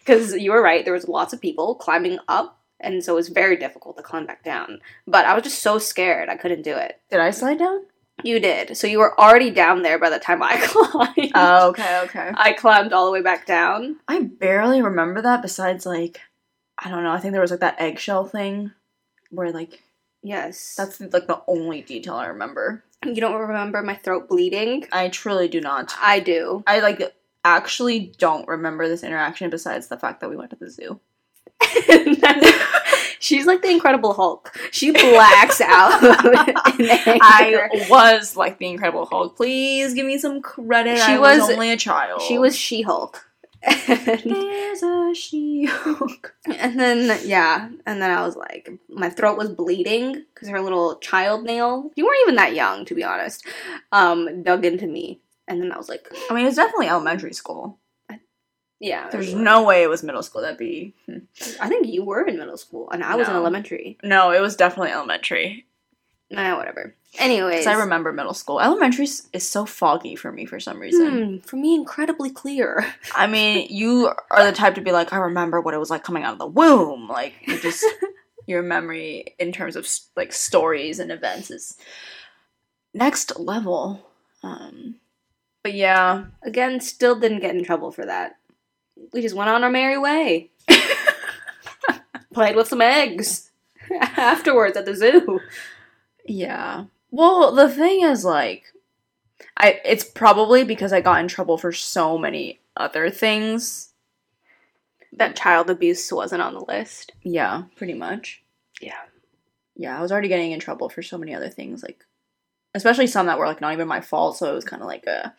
[0.00, 2.58] Because you were right, there was lots of people climbing up.
[2.80, 4.80] And so it was very difficult to climb back down.
[5.06, 7.00] But I was just so scared, I couldn't do it.
[7.10, 7.82] Did I slide down?
[8.24, 8.76] You did.
[8.76, 11.32] So you were already down there by the time I climbed.
[11.34, 12.32] Oh, okay, okay.
[12.34, 13.96] I climbed all the way back down.
[14.08, 15.40] I barely remember that.
[15.42, 16.20] Besides, like,
[16.78, 17.12] I don't know.
[17.12, 18.72] I think there was like that eggshell thing,
[19.30, 19.82] where like
[20.22, 20.74] Yes.
[20.76, 22.82] that's like the only detail I remember.
[23.04, 24.86] you don't remember my throat bleeding?
[24.90, 25.94] I truly do not.
[26.00, 26.64] I do.
[26.66, 29.48] I like actually don't remember this interaction.
[29.50, 30.98] Besides the fact that we went to the zoo.
[33.20, 34.56] She's like the Incredible Hulk.
[34.70, 35.98] She blacks out.
[36.02, 39.36] I was like the Incredible Hulk.
[39.36, 40.98] Please give me some credit.
[40.98, 42.22] She I was, was- only a child.
[42.22, 43.24] she was She Hulk.
[43.86, 46.34] There's a She-Hulk.
[46.46, 50.96] and then yeah, and then I was like, my throat was bleeding because her little
[51.00, 51.90] child nail.
[51.96, 53.44] You weren't even that young, to be honest.
[53.90, 57.78] Um, dug into me, and then I was like, I mean, it's definitely elementary school.
[58.80, 59.08] Yeah.
[59.10, 60.42] There's no way it was middle school.
[60.42, 61.18] That'd be hmm.
[61.60, 63.98] I think you were in middle school, and I was in elementary.
[64.02, 64.30] no.
[64.30, 65.66] It was definitely elementary.
[66.30, 66.94] Nah, whatever.
[67.18, 68.60] Anyways, Because I remember middle school.
[68.60, 71.24] Elementary is so foggy for me for some reason.
[71.24, 72.84] Hmm, for me, incredibly clear.
[73.16, 76.04] I mean, you are the type to be like, I remember what it was like
[76.04, 77.08] coming out of the womb.
[77.08, 77.82] Like, you just
[78.46, 81.78] your memory in terms of like stories and events is
[82.92, 84.06] next level.
[84.42, 84.96] Um,
[85.62, 88.37] but yeah, Again, still didn't get in trouble for that.
[89.12, 90.50] We just went on our merry way.
[92.34, 93.50] Played with some eggs
[94.00, 95.40] afterwards at the zoo.
[96.26, 96.84] yeah.
[97.10, 98.64] Well, the thing is, like,
[99.56, 103.92] I it's probably because I got in trouble for so many other things.
[105.12, 107.12] That child abuse wasn't on the list.
[107.22, 108.42] Yeah, pretty much.
[108.80, 108.98] Yeah.
[109.74, 112.04] yeah, I was already getting in trouble for so many other things, like
[112.74, 114.36] especially some that were like not even my fault.
[114.36, 115.34] So it was kind of like a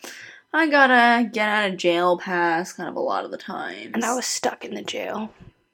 [0.51, 3.91] I gotta get out of jail pass, kind of a lot of the time.
[3.93, 5.31] And I was stuck in the jail,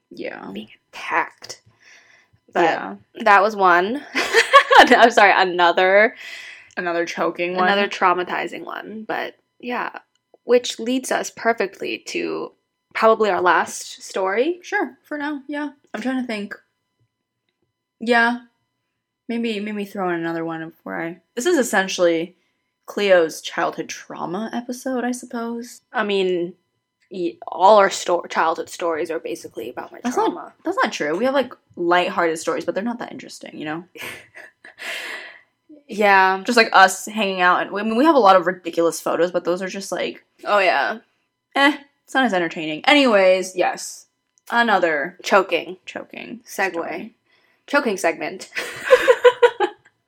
[0.10, 1.62] yeah, being attacked.
[2.52, 4.04] But yeah, that was one.
[4.78, 6.16] I'm sorry, another
[6.78, 7.66] another choking one.
[7.66, 9.04] another traumatizing one.
[9.08, 10.00] But yeah,
[10.44, 12.52] which leads us perfectly to
[12.94, 14.60] probably our last story.
[14.62, 15.42] sure for now.
[15.48, 16.54] Yeah, I'm trying to think.
[18.00, 18.40] Yeah,
[19.30, 21.22] maybe maybe throw in another one where I.
[21.36, 22.36] This is essentially
[22.86, 25.82] Cleo's childhood trauma episode, I suppose.
[25.92, 26.54] I mean,
[27.48, 30.54] all our sto- childhood stories are basically about my That's trauma.
[30.64, 31.18] That's not true.
[31.18, 33.84] We have like light-hearted stories, but they're not that interesting, you know.
[35.88, 36.42] Yeah.
[36.46, 39.32] just like us hanging out and I mean we have a lot of ridiculous photos,
[39.32, 40.98] but those are just like Oh yeah.
[41.56, 42.84] eh, it's not as entertaining.
[42.86, 44.08] Anyways, yes.
[44.50, 45.78] Another Choking.
[45.86, 46.72] choking Segue.
[46.72, 47.16] story.
[47.68, 48.50] Choking segment.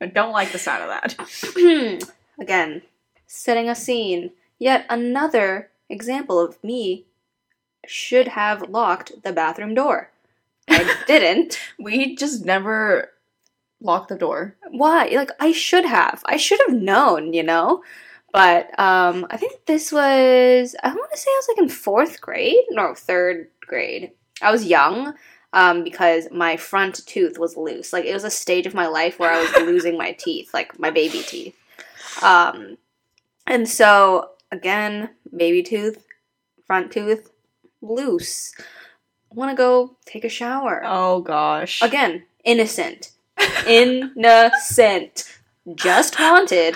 [0.01, 2.03] I don't like the sound of that.
[2.39, 2.83] Again,
[3.25, 4.31] setting a scene.
[4.59, 7.05] Yet another example of me
[7.85, 10.11] should have locked the bathroom door.
[10.69, 11.59] I didn't.
[11.79, 13.11] We just never
[13.81, 14.55] locked the door.
[14.69, 15.07] Why?
[15.07, 16.23] Like I should have.
[16.25, 17.83] I should have known, you know?
[18.33, 22.21] But um I think this was I want to say I was like in 4th
[22.21, 24.11] grade, no, 3rd grade.
[24.41, 25.13] I was young
[25.53, 27.93] um because my front tooth was loose.
[27.93, 30.77] Like it was a stage of my life where I was losing my teeth, like
[30.79, 31.55] my baby teeth.
[32.21, 32.77] Um
[33.45, 36.05] and so again, baby tooth,
[36.65, 37.31] front tooth
[37.81, 38.53] loose.
[39.31, 40.81] Want to go take a shower.
[40.85, 41.81] Oh gosh.
[41.81, 43.11] Again, innocent.
[43.67, 45.37] Innocent.
[45.75, 46.75] Just wanted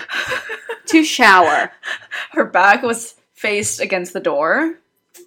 [0.86, 1.72] to shower.
[2.32, 4.78] Her back was faced against the door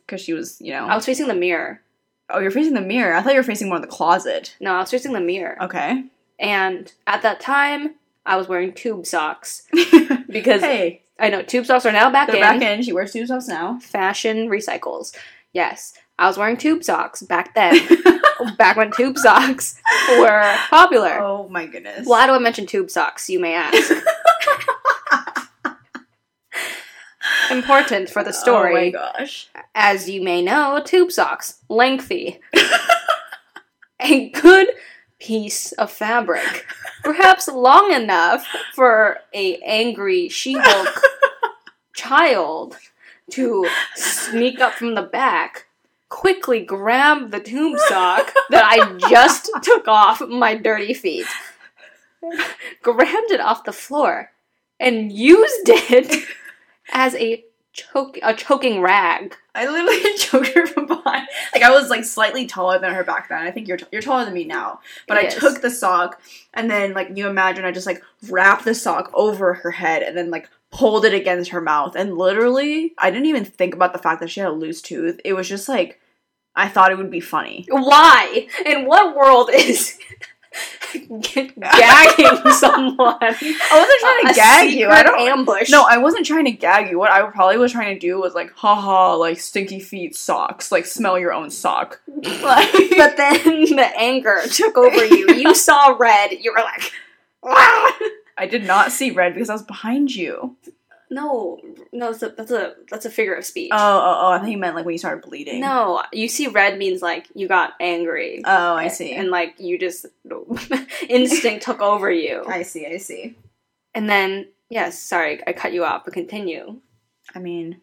[0.06, 0.86] because she was, you know.
[0.86, 1.82] I was facing the mirror.
[2.30, 3.16] Oh, you're facing the mirror.
[3.16, 4.56] I thought you were facing more the closet.
[4.60, 5.62] No, I was facing the mirror.
[5.64, 6.06] Okay.
[6.40, 9.64] And at that time, I was wearing tube socks
[10.30, 12.42] because hey, I know tube socks are now back they're in.
[12.42, 12.82] back in.
[12.82, 13.80] She wears tube socks now.
[13.80, 15.16] Fashion recycles.
[15.54, 17.78] Yes, I was wearing tube socks back then.
[18.58, 19.80] back when tube socks
[20.18, 21.20] were popular.
[21.20, 22.06] oh my goodness.
[22.08, 23.92] Why do I mention tube socks, you may ask?
[27.52, 28.72] Important for the oh story.
[28.72, 29.50] Oh my gosh.
[29.74, 32.40] As you may know, tube socks, lengthy.
[34.02, 34.68] a good
[35.26, 36.68] piece of fabric.
[37.04, 41.02] Perhaps long enough for a angry She-Hulk
[41.96, 42.78] child
[43.32, 45.66] to sneak up from the back,
[46.10, 51.26] quickly grab the tube sock that I just took off my dirty feet,
[52.84, 54.32] grabbed it off the floor,
[54.80, 56.24] and used it
[56.94, 57.44] as a
[57.76, 59.36] choke a choking rag.
[59.54, 61.28] I literally choked her from behind.
[61.54, 63.40] Like I was like slightly taller than her back then.
[63.46, 64.80] I think you're t- you're taller than me now.
[65.08, 65.36] But Yes.
[65.36, 66.22] I took the sock
[66.54, 70.18] and then like you imagine I just like wrapped the sock over her head and
[70.18, 74.00] then like pulled it against her mouth and literally I didn't even think about the
[74.00, 75.20] fact that she had a loose tooth.
[75.26, 76.00] It was just like
[76.56, 77.66] I thought it would be funny.
[77.70, 78.48] Why?
[78.66, 79.98] In what world is
[80.94, 83.18] gagging someone?
[83.22, 83.36] I
[83.74, 84.90] wasn't trying to a gag you.
[84.90, 85.70] I don't ambush.
[85.70, 87.00] No, I wasn't trying to gag you.
[87.00, 90.72] What I probably was trying to do was like, haha, like stinky feet socks.
[90.72, 92.02] Like smell your own sock.
[92.26, 95.34] But then the anger took over you.
[95.34, 96.32] You saw red.
[96.32, 96.92] You were like,
[97.44, 97.98] "Ah!"
[98.38, 100.56] I did not see red because I was behind you.
[101.10, 101.60] No,
[101.92, 103.72] no, that's a, that's a that's a figure of speech.
[103.72, 104.32] Oh, oh, oh!
[104.32, 105.60] I think you meant like when you started bleeding.
[105.60, 108.42] No, you see red means like you got angry.
[108.46, 109.14] Oh, I see.
[109.14, 110.06] And like you just
[111.10, 112.44] instinct took over you.
[112.48, 112.86] I see.
[112.88, 113.36] I see.
[113.94, 116.80] And then yes, sorry, I cut you off, but continue.
[117.34, 117.82] I mean,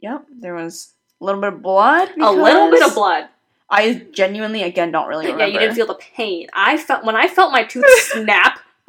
[0.00, 0.24] yep.
[0.30, 2.10] There was a little bit of blood.
[2.20, 3.28] A little bit of blood.
[3.70, 5.44] I genuinely again don't really remember.
[5.46, 6.48] Yeah, you didn't feel the pain.
[6.52, 8.60] I felt when I felt my tooth snap.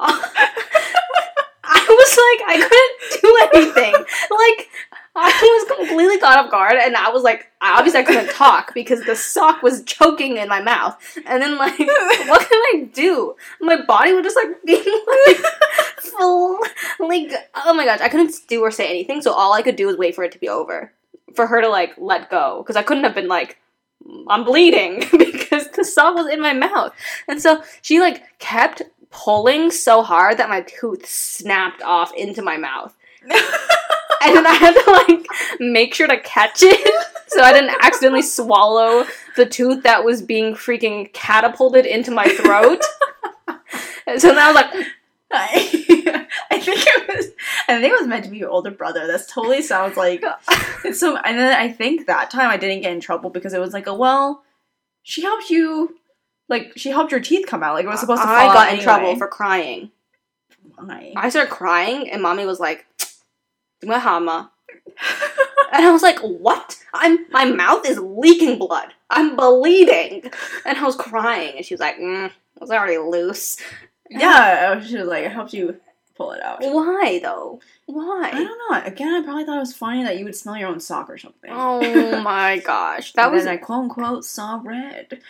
[1.88, 3.92] I was like, I couldn't do anything.
[4.30, 4.68] Like,
[5.16, 9.04] I was completely caught off guard, and I was like, obviously I couldn't talk because
[9.04, 10.96] the sock was choking in my mouth.
[11.24, 13.36] And then like, what can I do?
[13.60, 15.36] My body would just like be like,
[15.98, 16.58] full,
[16.98, 19.22] like, oh my gosh, I couldn't do or say anything.
[19.22, 20.92] So all I could do was wait for it to be over,
[21.34, 23.58] for her to like let go, because I couldn't have been like,
[24.28, 26.92] I'm bleeding because the sock was in my mouth.
[27.28, 28.82] And so she like kept
[29.14, 32.94] pulling so hard that my tooth snapped off into my mouth.
[34.24, 35.26] And then I had to like
[35.60, 39.04] make sure to catch it so I didn't accidentally swallow
[39.36, 42.82] the tooth that was being freaking catapulted into my throat.
[44.06, 44.86] And so then I was like,
[45.30, 47.26] I, I think it was.
[47.68, 49.06] I think it was meant to be your older brother.
[49.06, 50.24] This totally sounds like
[50.92, 51.16] so.
[51.16, 53.86] And then I think that time I didn't get in trouble because it was like,
[53.86, 54.44] a well,
[55.02, 55.96] she helped you.
[56.48, 57.74] Like she helped your teeth come out.
[57.74, 58.26] Like it was supposed to.
[58.26, 58.84] Fall I got in anyway.
[58.84, 59.90] trouble for crying.
[60.76, 61.12] Why?
[61.16, 62.86] I started crying, and mommy was like,
[63.82, 64.50] "Mahama,"
[65.72, 66.78] and I was like, "What?
[66.92, 68.92] I'm my mouth is leaking blood.
[69.10, 70.30] I'm bleeding,"
[70.66, 73.56] and I was crying, and she was like, mm, "It was already loose."
[74.10, 75.80] yeah, she was like, I helped you
[76.16, 76.58] pull it out.
[76.60, 77.60] Why though?
[77.86, 78.30] Why?
[78.32, 78.82] I don't know.
[78.84, 81.18] Again, I probably thought it was funny that you would smell your own sock or
[81.18, 81.50] something.
[81.52, 85.20] Oh my gosh, that was then I quote unquote saw red.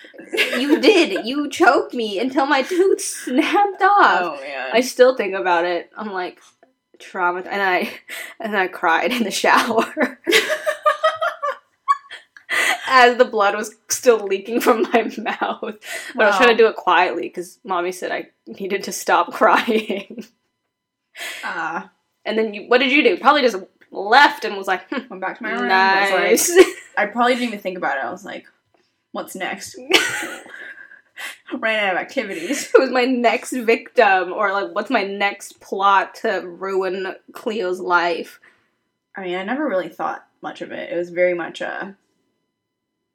[0.58, 1.26] you did.
[1.26, 4.38] You choked me until my tooth snapped off.
[4.38, 4.70] Oh man.
[4.72, 5.90] I still think about it.
[5.96, 6.40] I'm like
[6.98, 7.92] trauma, and I
[8.40, 10.20] and I cried in the shower
[12.86, 15.74] as the blood was still leaking from my mouth.
[16.14, 19.32] But I was trying to do it quietly because mommy said I needed to stop
[19.32, 20.24] crying.
[21.42, 21.90] Ah,
[22.24, 23.16] and then you, what did you do?
[23.18, 23.56] Probably just
[23.90, 25.68] left and was like, hmm, went back to my room.
[25.68, 26.50] nice.
[26.56, 26.66] like-
[26.98, 28.04] I probably didn't even think about it.
[28.04, 28.46] I was like,
[29.12, 29.76] what's next?
[31.58, 32.70] Ran out of activities.
[32.74, 38.40] Who's my next victim, or like, what's my next plot to ruin Cleo's life?
[39.16, 40.92] I mean, I never really thought much of it.
[40.92, 41.92] It was very much uh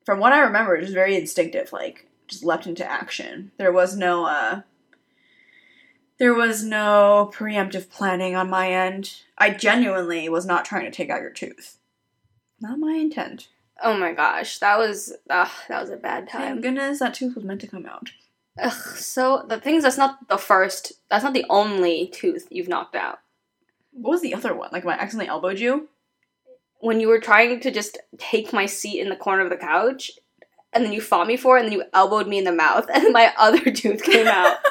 [0.05, 3.51] from what I remember, it was very instinctive, like just leapt into action.
[3.57, 4.61] There was no uh
[6.19, 9.15] there was no preemptive planning on my end.
[9.37, 11.77] I genuinely was not trying to take out your tooth.
[12.59, 13.47] Not my intent.
[13.81, 16.41] Oh my gosh, that was ugh, that was a bad time.
[16.41, 18.09] Thank goodness that tooth was meant to come out.
[18.61, 20.91] Ugh, so the thing is, that's not the first.
[21.09, 23.19] That's not the only tooth you've knocked out.
[23.93, 24.69] What was the other one?
[24.73, 25.87] Like when I accidentally elbowed you?
[26.81, 30.11] When you were trying to just take my seat in the corner of the couch,
[30.73, 32.87] and then you fought me for it, and then you elbowed me in the mouth,
[32.93, 34.57] and my other tooth came out.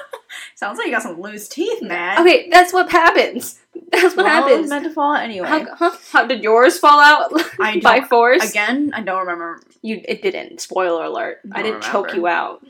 [0.55, 2.21] Sounds like you got some loose teeth, man.
[2.21, 3.59] okay, that's what happens.
[3.93, 4.69] That's what Well, it happens.
[4.71, 5.49] meant to fall out anyway.
[5.49, 5.97] How, huh?
[6.13, 8.51] How did yours fall out I by force?
[8.51, 9.61] Again, I don't remember.
[9.83, 10.61] You it didn't.
[10.61, 11.41] Spoiler alert.
[11.53, 12.65] I Don't didn't choke you out.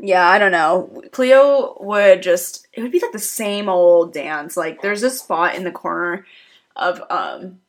[0.00, 1.02] Yeah, I don't know.
[1.12, 4.56] Cleo would just it would be like the same old dance.
[4.56, 6.26] Like there's this spot in the corner
[6.76, 7.60] of um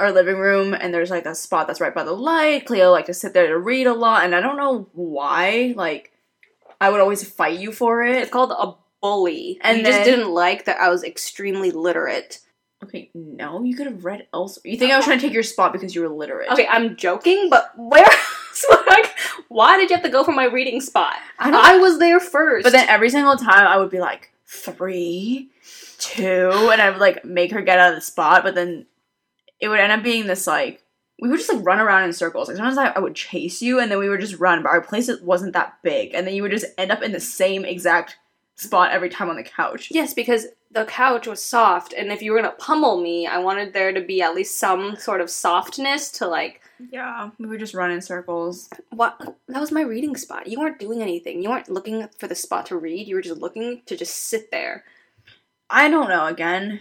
[0.00, 2.66] our living room and there's like a spot that's right by the light.
[2.66, 5.74] Cleo like to sit there to read a lot and I don't know why.
[5.76, 6.12] Like
[6.84, 8.16] I would always fight you for it.
[8.16, 9.58] It's called a bully.
[9.62, 12.40] And you just didn't like that I was extremely literate.
[12.82, 14.70] Okay, no, you could have read elsewhere.
[14.70, 16.50] You think I was trying to take your spot because you were literate?
[16.50, 18.06] Okay, I'm joking, but where
[18.86, 19.14] like
[19.48, 21.16] why did you have to go for my reading spot?
[21.38, 22.64] I I was there first.
[22.64, 25.48] But then every single time I would be like, three,
[25.98, 28.84] two, and I would like make her get out of the spot, but then
[29.58, 30.83] it would end up being this like
[31.24, 32.48] we would just like run around in circles.
[32.48, 34.82] Like sometimes I, I would chase you and then we would just run, but our
[34.82, 37.64] place it wasn't that big, and then you would just end up in the same
[37.64, 38.18] exact
[38.56, 39.88] spot every time on the couch.
[39.90, 43.72] Yes, because the couch was soft, and if you were gonna pummel me, I wanted
[43.72, 46.60] there to be at least some sort of softness to like
[46.90, 47.30] Yeah.
[47.38, 48.68] We would just run in circles.
[48.90, 49.18] what
[49.48, 50.46] that was my reading spot.
[50.46, 51.42] You weren't doing anything.
[51.42, 53.08] You weren't looking for the spot to read.
[53.08, 54.84] You were just looking to just sit there.
[55.70, 56.80] I don't know, again.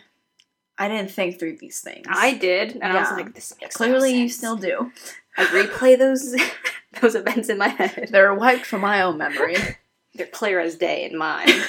[0.83, 2.05] I didn't think through these things.
[2.09, 3.15] I did, and I was Yeah.
[3.15, 4.91] like, "This makes no clearly you still do.
[5.37, 6.35] I replay those
[7.01, 8.09] those events in my head.
[8.11, 9.55] They're wiped from my own memory.
[10.15, 11.49] They're clear as day in mine.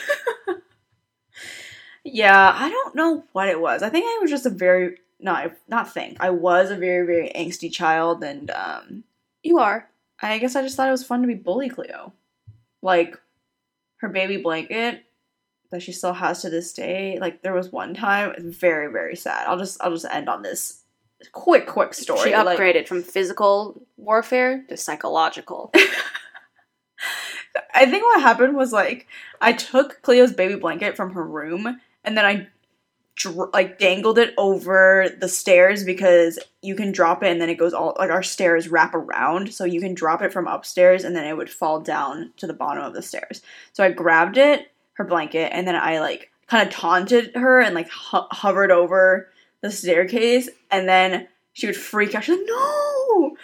[2.06, 3.82] Yeah, I don't know what it was.
[3.82, 6.18] I think I was just a very not not think.
[6.20, 9.04] I was a very very angsty child, and um,
[9.42, 9.88] you are.
[10.20, 12.12] I guess I just thought it was fun to be bully Cleo,
[12.82, 13.18] like
[13.98, 15.02] her baby blanket
[15.74, 17.18] that she still has to this day.
[17.20, 19.48] Like there was one time, very very sad.
[19.48, 20.82] I'll just I'll just end on this
[21.32, 22.20] quick quick story.
[22.30, 25.72] She Like, upgraded from physical warfare to psychological.
[27.74, 29.08] I think what happened was like
[29.40, 32.46] I took Cleo's baby blanket from her room and then I
[33.16, 37.58] dr- like dangled it over the stairs because you can drop it and then it
[37.58, 41.16] goes all like our stairs wrap around so you can drop it from upstairs and
[41.16, 43.42] then it would fall down to the bottom of the stairs.
[43.72, 47.74] So I grabbed it, her blanket, and then I like kind of taunted her and
[47.74, 49.28] like ho- hovered over
[49.60, 52.24] the staircase and then she would freak out.
[52.24, 52.93] She's like, "No!"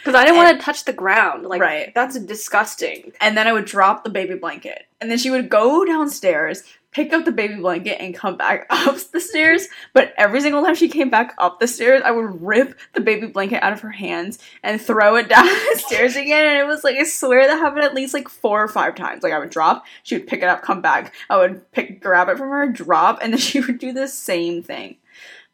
[0.05, 1.45] Because I didn't want to touch the ground.
[1.47, 1.95] Like, Right.
[1.95, 3.13] that's disgusting.
[3.21, 4.87] and then I would drop the baby blanket.
[5.01, 8.97] And then she would go downstairs, pick up the baby blanket, and come back up
[9.13, 9.69] the stairs.
[9.93, 13.27] But every single time she came back up the stairs, I would rip the baby
[13.29, 16.47] blanket out of her hands and throw it down the stairs again.
[16.47, 19.23] And it was like, I swear that happened at least like four or five times.
[19.23, 21.15] Like I would drop, she would pick it up, come back.
[21.29, 24.63] I would pick, grab it from her, drop, and then she would do the same
[24.63, 24.97] thing.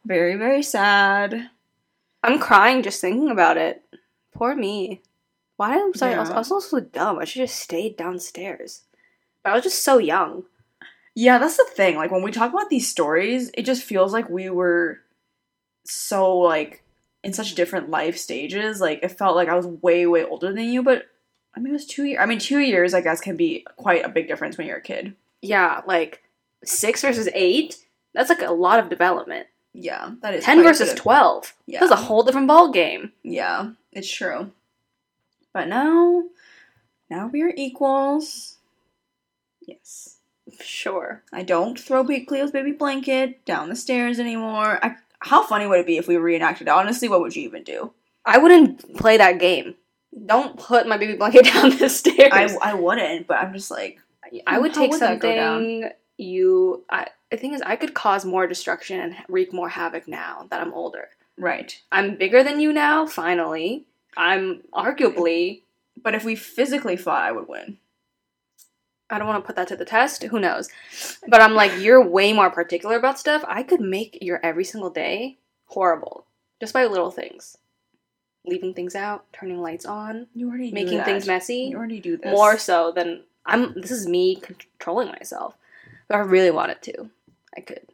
[0.05, 1.51] Very, very sad.
[2.22, 3.82] I'm crying just thinking about it.
[4.37, 5.03] Poor me.
[5.57, 5.74] Why?
[5.74, 6.14] I'm sorry.
[6.14, 7.18] I, was, I was also so dumb.
[7.18, 8.82] I should have stayed downstairs.
[9.43, 10.45] But I was just so young.
[11.14, 11.97] Yeah, that's the thing.
[11.97, 15.01] Like when we talk about these stories, it just feels like we were
[15.84, 16.82] so like
[17.24, 18.80] in such different life stages.
[18.80, 21.07] Like it felt like I was way way older than you, but
[21.57, 22.20] I mean it was 2 years.
[22.20, 24.82] I mean 2 years I guess can be quite a big difference when you're a
[24.82, 25.14] kid.
[25.41, 26.22] Yeah, like
[26.64, 27.76] six versus eight.
[28.12, 29.47] That's like a lot of development.
[29.78, 31.54] Yeah, that is Ten versus twelve.
[31.66, 31.80] Yeah.
[31.80, 33.12] That's a whole different ball game.
[33.22, 34.52] Yeah, it's true.
[35.52, 36.24] But now
[37.10, 38.56] now we are equals.
[39.60, 40.16] Yes.
[40.60, 41.22] Sure.
[41.32, 44.78] I don't throw Cleo's baby blanket down the stairs anymore.
[44.82, 46.68] I, how funny would it be if we reenacted?
[46.68, 47.92] Honestly, what would you even do?
[48.24, 49.74] I wouldn't play that game.
[50.24, 52.32] Don't put my baby blanket down the stairs.
[52.32, 53.98] I, I wouldn't, but I'm just like,
[54.46, 56.84] I would take would that go something you.
[56.90, 60.60] I, the thing is, I could cause more destruction and wreak more havoc now that
[60.60, 61.08] I'm older.
[61.38, 61.80] right.
[61.92, 63.06] I'm bigger than you now.
[63.06, 63.84] Finally,
[64.16, 65.62] I'm arguably.
[66.02, 67.78] But if we physically fought, I would win.
[69.08, 70.22] I don't want to put that to the test.
[70.24, 70.68] Who knows?
[71.28, 73.44] But I'm like, you're way more particular about stuff.
[73.48, 76.26] I could make your every single day horrible
[76.60, 77.56] just by little things,
[78.44, 81.68] leaving things out, turning lights on, You already do making things messy.
[81.70, 82.32] You already do this.
[82.32, 83.74] more so than I'm.
[83.80, 85.54] This is me controlling myself.
[86.08, 87.10] But I really wanted to,
[87.57, 87.86] I could.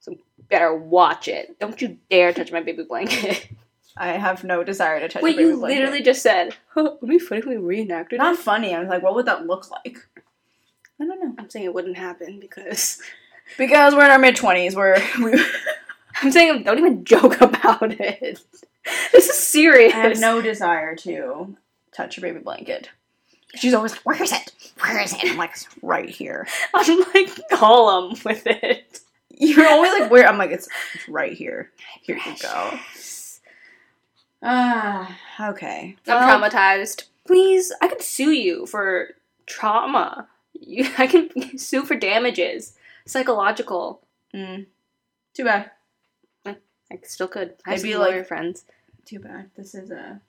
[0.00, 0.16] So
[0.48, 1.58] better watch it.
[1.58, 3.48] Don't you dare touch my baby blanket.
[3.96, 5.22] I have no desire to touch.
[5.22, 5.78] Wait, baby you blanket.
[5.78, 8.74] literally just said, huh, "Would it be funny if we reenacted Not it?" funny.
[8.74, 9.98] I was like, what would that look like?
[11.00, 11.34] I don't know.
[11.38, 13.00] I'm saying it wouldn't happen because
[13.58, 15.42] Because we're in our mid twenties, where we
[16.22, 18.40] I'm saying don't even joke about it.
[19.12, 19.94] This is serious.
[19.94, 21.56] I have no desire to
[21.92, 22.90] touch a baby blanket.
[23.54, 24.52] She's always like, "Where is it?
[24.80, 29.00] Where is it?" I'm like, "It's right here." I'm like call Gollum with it.
[29.38, 31.70] You're always like, "Where?" I'm like, "It's, it's right here.
[32.02, 32.78] Here you go."
[34.42, 35.16] Ah,
[35.50, 35.96] okay.
[36.06, 37.04] I'm Well, traumatized.
[37.26, 39.10] Please, I could sue you for
[39.46, 40.28] trauma.
[40.54, 42.74] You, I can sue for damages,
[43.06, 44.02] psychological.
[44.34, 44.66] mm,
[45.34, 45.70] too bad.
[46.46, 47.54] I still could.
[47.66, 48.64] I have Maybe, some like- friends.
[49.04, 49.50] Too bad.
[49.56, 50.20] This is a.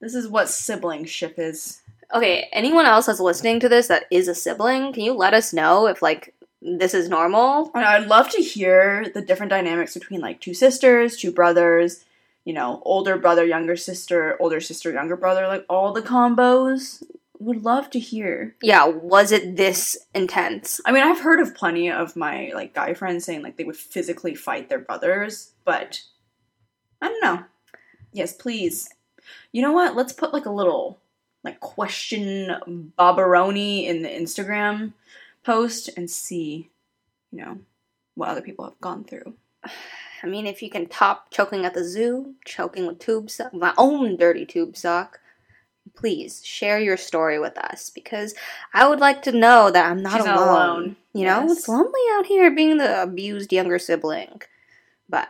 [0.00, 1.80] This is what sibling ship is.
[2.14, 5.52] Okay, anyone else that's listening to this that is a sibling, can you let us
[5.52, 6.32] know if like
[6.66, 7.70] this is normal?
[7.74, 12.04] And I'd love to hear the different dynamics between like two sisters, two brothers,
[12.44, 17.02] you know, older brother, younger sister, older sister, younger brother, like all the combos.
[17.38, 18.56] Would love to hear.
[18.62, 20.80] Yeah, was it this intense?
[20.86, 23.76] I mean, I've heard of plenty of my like guy friends saying like they would
[23.76, 26.00] physically fight their brothers, but
[27.02, 27.44] I don't know.
[28.12, 28.88] Yes, please.
[29.52, 29.94] You know what?
[29.94, 30.98] Let's put like a little
[31.44, 34.94] like question Bobaroni in the Instagram
[35.46, 36.70] post and see,
[37.30, 37.58] you know,
[38.16, 39.34] what other people have gone through.
[40.22, 43.72] I mean, if you can top choking at the zoo, choking with tube sock, my
[43.78, 45.20] own dirty tube sock,
[45.94, 48.34] please share your story with us because
[48.74, 50.34] I would like to know that I'm not alone.
[50.34, 50.96] not alone.
[51.12, 51.58] You know, Yes.
[51.58, 54.40] it's lonely out here being the abused younger sibling.
[55.08, 55.28] But,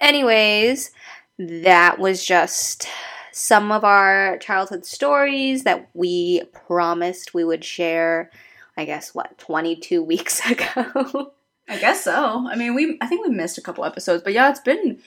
[0.00, 0.90] anyways,
[1.38, 2.86] that was just
[3.32, 8.30] some of our childhood stories that we promised we would share.
[8.76, 11.32] I guess what 22 weeks ago.
[11.68, 12.46] I guess so.
[12.48, 15.00] I mean, we I think we missed a couple episodes, but yeah, it's been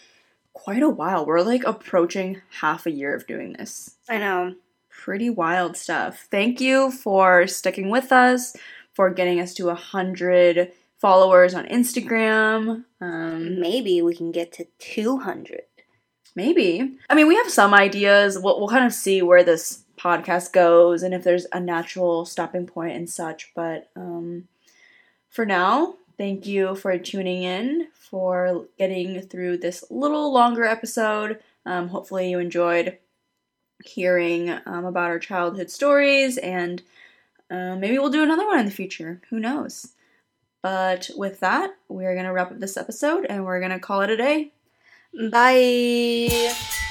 [0.53, 1.25] quite a while.
[1.25, 3.95] We're like approaching half a year of doing this.
[4.09, 4.55] I know.
[4.89, 6.27] pretty wild stuff.
[6.31, 8.55] Thank you for sticking with us,
[8.93, 12.85] for getting us to a hundred followers on Instagram.
[12.99, 15.61] Um, Maybe we can get to 200.
[16.35, 16.97] maybe.
[17.09, 18.39] I mean, we have some ideas.
[18.39, 22.67] We'll, we'll kind of see where this podcast goes and if there's a natural stopping
[22.67, 23.51] point and such.
[23.55, 24.47] But um,
[25.29, 31.39] for now, thank you for tuning in, for getting through this little longer episode.
[31.65, 32.97] Um, hopefully, you enjoyed
[33.83, 36.81] hearing um, about our childhood stories, and
[37.51, 39.21] uh, maybe we'll do another one in the future.
[39.29, 39.93] Who knows?
[40.61, 44.01] But with that, we're going to wrap up this episode and we're going to call
[44.01, 44.51] it a day.
[45.31, 46.86] Bye.